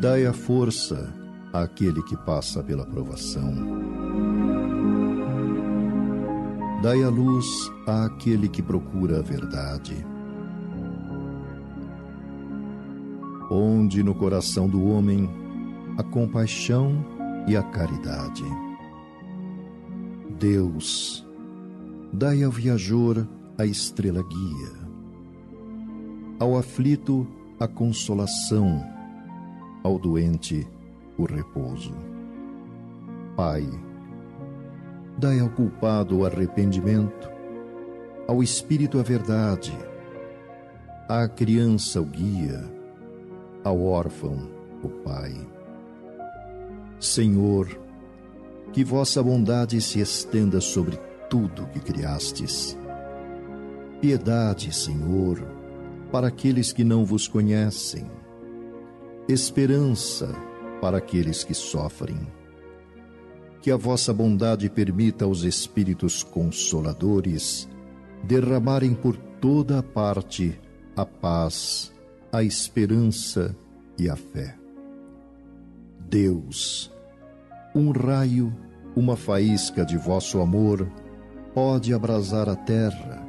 Dai 0.00 0.26
a 0.26 0.32
força 0.32 1.08
àquele 1.52 2.02
que 2.02 2.16
passa 2.16 2.60
pela 2.60 2.84
provação. 2.84 3.54
Dai 6.82 7.00
a 7.04 7.08
luz 7.08 7.46
àquele 7.86 8.48
que 8.48 8.60
procura 8.60 9.20
a 9.20 9.22
verdade. 9.22 10.04
Onde 13.48 14.02
no 14.02 14.16
coração 14.16 14.68
do 14.68 14.84
homem 14.84 15.30
a 15.96 16.02
compaixão 16.02 17.04
e 17.46 17.56
a 17.56 17.62
caridade. 17.62 18.44
Deus, 20.40 21.27
dai 22.12 22.42
ao 22.42 22.50
viajor 22.50 23.26
a 23.58 23.64
estrela 23.64 24.22
guia, 24.22 24.72
ao 26.38 26.56
aflito 26.56 27.26
a 27.60 27.66
consolação, 27.68 28.84
ao 29.82 29.98
doente 29.98 30.66
o 31.18 31.24
repouso. 31.24 31.94
Pai, 33.36 33.68
dai 35.18 35.40
ao 35.40 35.50
culpado 35.50 36.18
o 36.18 36.26
arrependimento, 36.26 37.30
ao 38.26 38.42
espírito 38.42 38.98
a 38.98 39.02
verdade, 39.02 39.76
à 41.08 41.28
criança 41.28 42.00
o 42.00 42.04
guia, 42.04 42.64
ao 43.64 43.82
órfão 43.82 44.48
o 44.82 44.88
pai. 44.88 45.34
Senhor, 47.00 47.68
que 48.72 48.84
vossa 48.84 49.22
bondade 49.22 49.80
se 49.80 50.00
estenda 50.00 50.60
sobre 50.60 51.07
tudo 51.28 51.66
que 51.68 51.80
criastes. 51.80 52.76
Piedade, 54.00 54.74
Senhor, 54.74 55.42
para 56.10 56.28
aqueles 56.28 56.72
que 56.72 56.84
não 56.84 57.04
vos 57.04 57.26
conhecem. 57.26 58.10
Esperança 59.28 60.34
para 60.80 60.98
aqueles 60.98 61.44
que 61.44 61.54
sofrem. 61.54 62.18
Que 63.60 63.70
a 63.70 63.76
vossa 63.76 64.12
bondade 64.12 64.70
permita 64.70 65.24
aos 65.24 65.42
Espíritos 65.42 66.22
Consoladores 66.22 67.68
derramarem 68.24 68.94
por 68.94 69.16
toda 69.40 69.78
a 69.78 69.82
parte 69.82 70.58
a 70.96 71.04
paz, 71.04 71.92
a 72.32 72.42
esperança 72.42 73.54
e 73.98 74.08
a 74.08 74.16
fé. 74.16 74.56
Deus, 76.08 76.90
um 77.74 77.90
raio, 77.90 78.52
uma 78.96 79.16
faísca 79.16 79.84
de 79.84 79.96
vosso 79.96 80.40
amor 80.40 80.88
pode 81.58 81.92
abrasar 81.92 82.48
a 82.48 82.54
terra. 82.54 83.20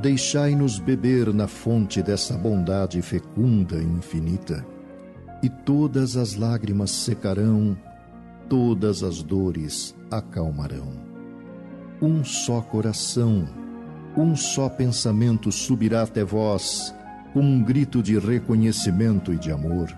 Deixai-nos 0.00 0.80
beber 0.80 1.32
na 1.32 1.46
fonte 1.46 2.02
dessa 2.02 2.36
bondade 2.36 3.00
fecunda 3.00 3.76
e 3.76 3.84
infinita, 3.84 4.66
e 5.44 5.48
todas 5.48 6.16
as 6.16 6.34
lágrimas 6.34 6.90
secarão, 6.90 7.78
todas 8.48 9.04
as 9.04 9.22
dores 9.22 9.94
acalmarão. 10.10 10.88
Um 12.02 12.24
só 12.24 12.60
coração, 12.60 13.48
um 14.16 14.34
só 14.34 14.68
pensamento 14.68 15.52
subirá 15.52 16.02
até 16.02 16.24
vós, 16.24 16.92
como 17.32 17.48
um 17.48 17.62
grito 17.62 18.02
de 18.02 18.18
reconhecimento 18.18 19.32
e 19.32 19.38
de 19.38 19.52
amor 19.52 19.88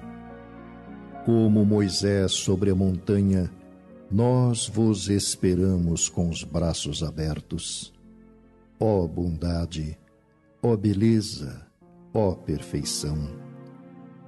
como 1.24 1.64
Moisés 1.64 2.32
sobre 2.32 2.68
a 2.70 2.74
montanha, 2.74 3.50
nós 4.10 4.68
vos 4.68 5.08
esperamos 5.08 6.08
com 6.08 6.28
os 6.28 6.44
braços 6.44 7.02
abertos. 7.02 7.92
Ó 8.78 9.06
bondade, 9.06 9.98
ó 10.62 10.76
beleza, 10.76 11.66
ó 12.12 12.32
perfeição. 12.32 13.18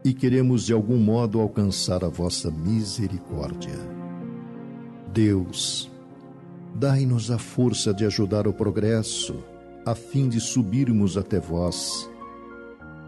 E 0.04 0.14
queremos 0.14 0.66
de 0.66 0.72
algum 0.72 0.98
modo 0.98 1.40
alcançar 1.40 2.04
a 2.04 2.08
vossa 2.08 2.50
misericórdia. 2.50 3.76
Deus, 5.12 5.90
dai-nos 6.74 7.30
a 7.30 7.38
força 7.38 7.92
de 7.92 8.04
ajudar 8.04 8.46
o 8.46 8.52
progresso, 8.52 9.42
a 9.84 9.94
fim 9.94 10.28
de 10.28 10.40
subirmos 10.40 11.16
até 11.16 11.38
vós. 11.38 12.08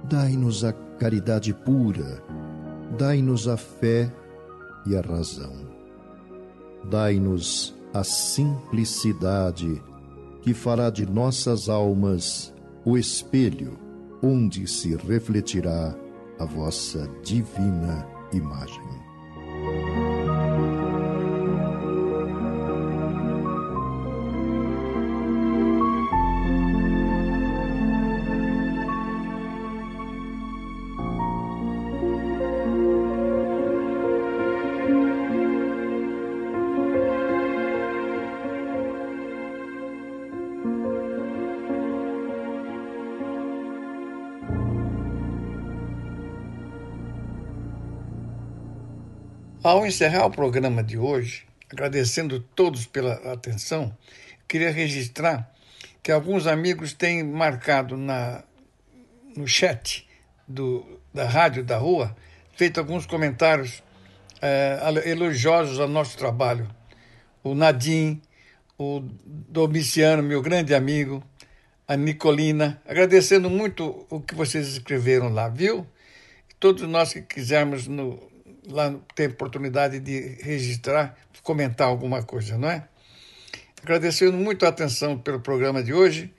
Dai-nos 0.08 0.64
a 0.64 0.72
caridade 0.72 1.52
pura, 1.52 2.22
dai-nos 2.98 3.46
a 3.46 3.56
fé 3.56 4.12
e 4.86 4.96
a 4.96 5.00
razão. 5.00 5.67
Dai-nos 6.84 7.74
a 7.92 8.04
simplicidade 8.04 9.82
que 10.42 10.54
fará 10.54 10.90
de 10.90 11.04
nossas 11.04 11.68
almas 11.68 12.54
o 12.84 12.96
espelho 12.96 13.78
onde 14.22 14.66
se 14.66 14.96
refletirá 14.96 15.94
a 16.38 16.44
vossa 16.44 17.08
divina 17.22 18.06
imagem. 18.32 19.07
Ao 49.68 49.84
encerrar 49.84 50.24
o 50.24 50.30
programa 50.30 50.82
de 50.82 50.96
hoje, 50.96 51.44
agradecendo 51.70 52.40
todos 52.40 52.86
pela 52.86 53.12
atenção, 53.30 53.94
queria 54.48 54.70
registrar 54.70 55.54
que 56.02 56.10
alguns 56.10 56.46
amigos 56.46 56.94
têm 56.94 57.22
marcado 57.22 57.94
na, 57.94 58.44
no 59.36 59.46
chat 59.46 60.08
do, 60.48 60.98
da 61.12 61.26
rádio 61.26 61.62
da 61.62 61.76
rua, 61.76 62.16
feito 62.56 62.80
alguns 62.80 63.04
comentários 63.04 63.82
eh, 64.40 65.02
elogiosos 65.04 65.78
ao 65.78 65.86
nosso 65.86 66.16
trabalho. 66.16 66.66
O 67.44 67.54
Nadim, 67.54 68.22
o 68.78 69.02
Domiciano, 69.22 70.22
meu 70.22 70.40
grande 70.40 70.74
amigo, 70.74 71.22
a 71.86 71.94
Nicolina, 71.94 72.80
agradecendo 72.86 73.50
muito 73.50 74.06
o 74.08 74.18
que 74.18 74.34
vocês 74.34 74.66
escreveram 74.66 75.28
lá, 75.28 75.46
viu? 75.46 75.86
Todos 76.58 76.88
nós 76.88 77.12
que 77.12 77.20
quisermos 77.20 77.86
no, 77.86 78.27
lá 78.68 78.94
ter 79.14 79.30
oportunidade 79.30 79.98
de 80.00 80.36
registrar, 80.42 81.16
comentar 81.42 81.88
alguma 81.88 82.22
coisa, 82.22 82.58
não 82.58 82.70
é? 82.70 82.86
Agradecendo 83.82 84.36
muito 84.36 84.66
a 84.66 84.68
atenção 84.68 85.18
pelo 85.18 85.40
programa 85.40 85.82
de 85.82 85.92
hoje, 85.92 86.32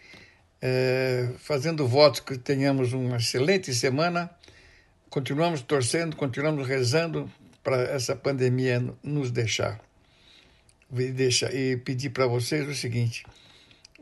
é, 0.61 1.29
fazendo 1.39 1.87
votos 1.87 2.19
que 2.19 2.37
tenhamos 2.37 2.93
uma 2.93 3.17
excelente 3.17 3.73
semana. 3.73 4.29
Continuamos 5.09 5.61
torcendo, 5.61 6.15
continuamos 6.15 6.67
rezando 6.67 7.31
para 7.63 7.81
essa 7.81 8.15
pandemia 8.15 8.83
nos 9.01 9.31
deixar. 9.31 9.79
Deixa, 10.91 11.53
e 11.53 11.77
pedir 11.77 12.09
para 12.09 12.27
vocês 12.27 12.67
o 12.67 12.75
seguinte: 12.75 13.23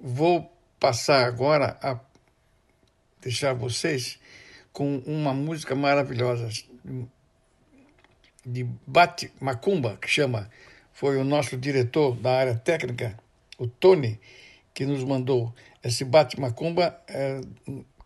vou 0.02 0.52
passar 0.80 1.26
agora 1.26 1.78
a 1.82 2.00
deixar 3.22 3.54
vocês 3.54 4.20
com 4.72 4.98
uma 5.06 5.34
música 5.34 5.76
maravilhosa 5.76 6.50
de 8.48 8.66
Bate 8.86 9.30
Macumba, 9.42 9.98
que 10.02 10.08
chama, 10.08 10.50
foi 10.94 11.18
o 11.18 11.24
nosso 11.24 11.58
diretor 11.58 12.16
da 12.16 12.32
área 12.32 12.56
técnica, 12.56 13.18
o 13.60 13.68
Tony, 13.68 14.20
que 14.74 14.86
nos 14.86 15.04
mandou 15.04 15.54
esse 15.84 16.06
Bate 16.06 16.40
Macumba 16.40 16.98
é, 17.08 17.42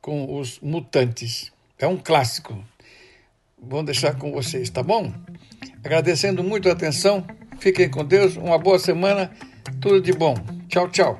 com 0.01 0.37
os 0.39 0.59
Mutantes. 0.59 1.51
É 1.77 1.87
um 1.87 1.97
clássico. 1.97 2.63
Vou 3.61 3.83
deixar 3.83 4.17
com 4.17 4.31
vocês, 4.31 4.69
tá 4.69 4.81
bom? 4.81 5.13
Agradecendo 5.83 6.43
muito 6.43 6.67
a 6.67 6.71
atenção. 6.71 7.25
Fiquem 7.59 7.89
com 7.89 8.03
Deus. 8.03 8.35
Uma 8.35 8.57
boa 8.57 8.79
semana. 8.79 9.31
Tudo 9.79 10.01
de 10.01 10.13
bom. 10.13 10.35
Tchau, 10.67 10.89
tchau. 10.89 11.19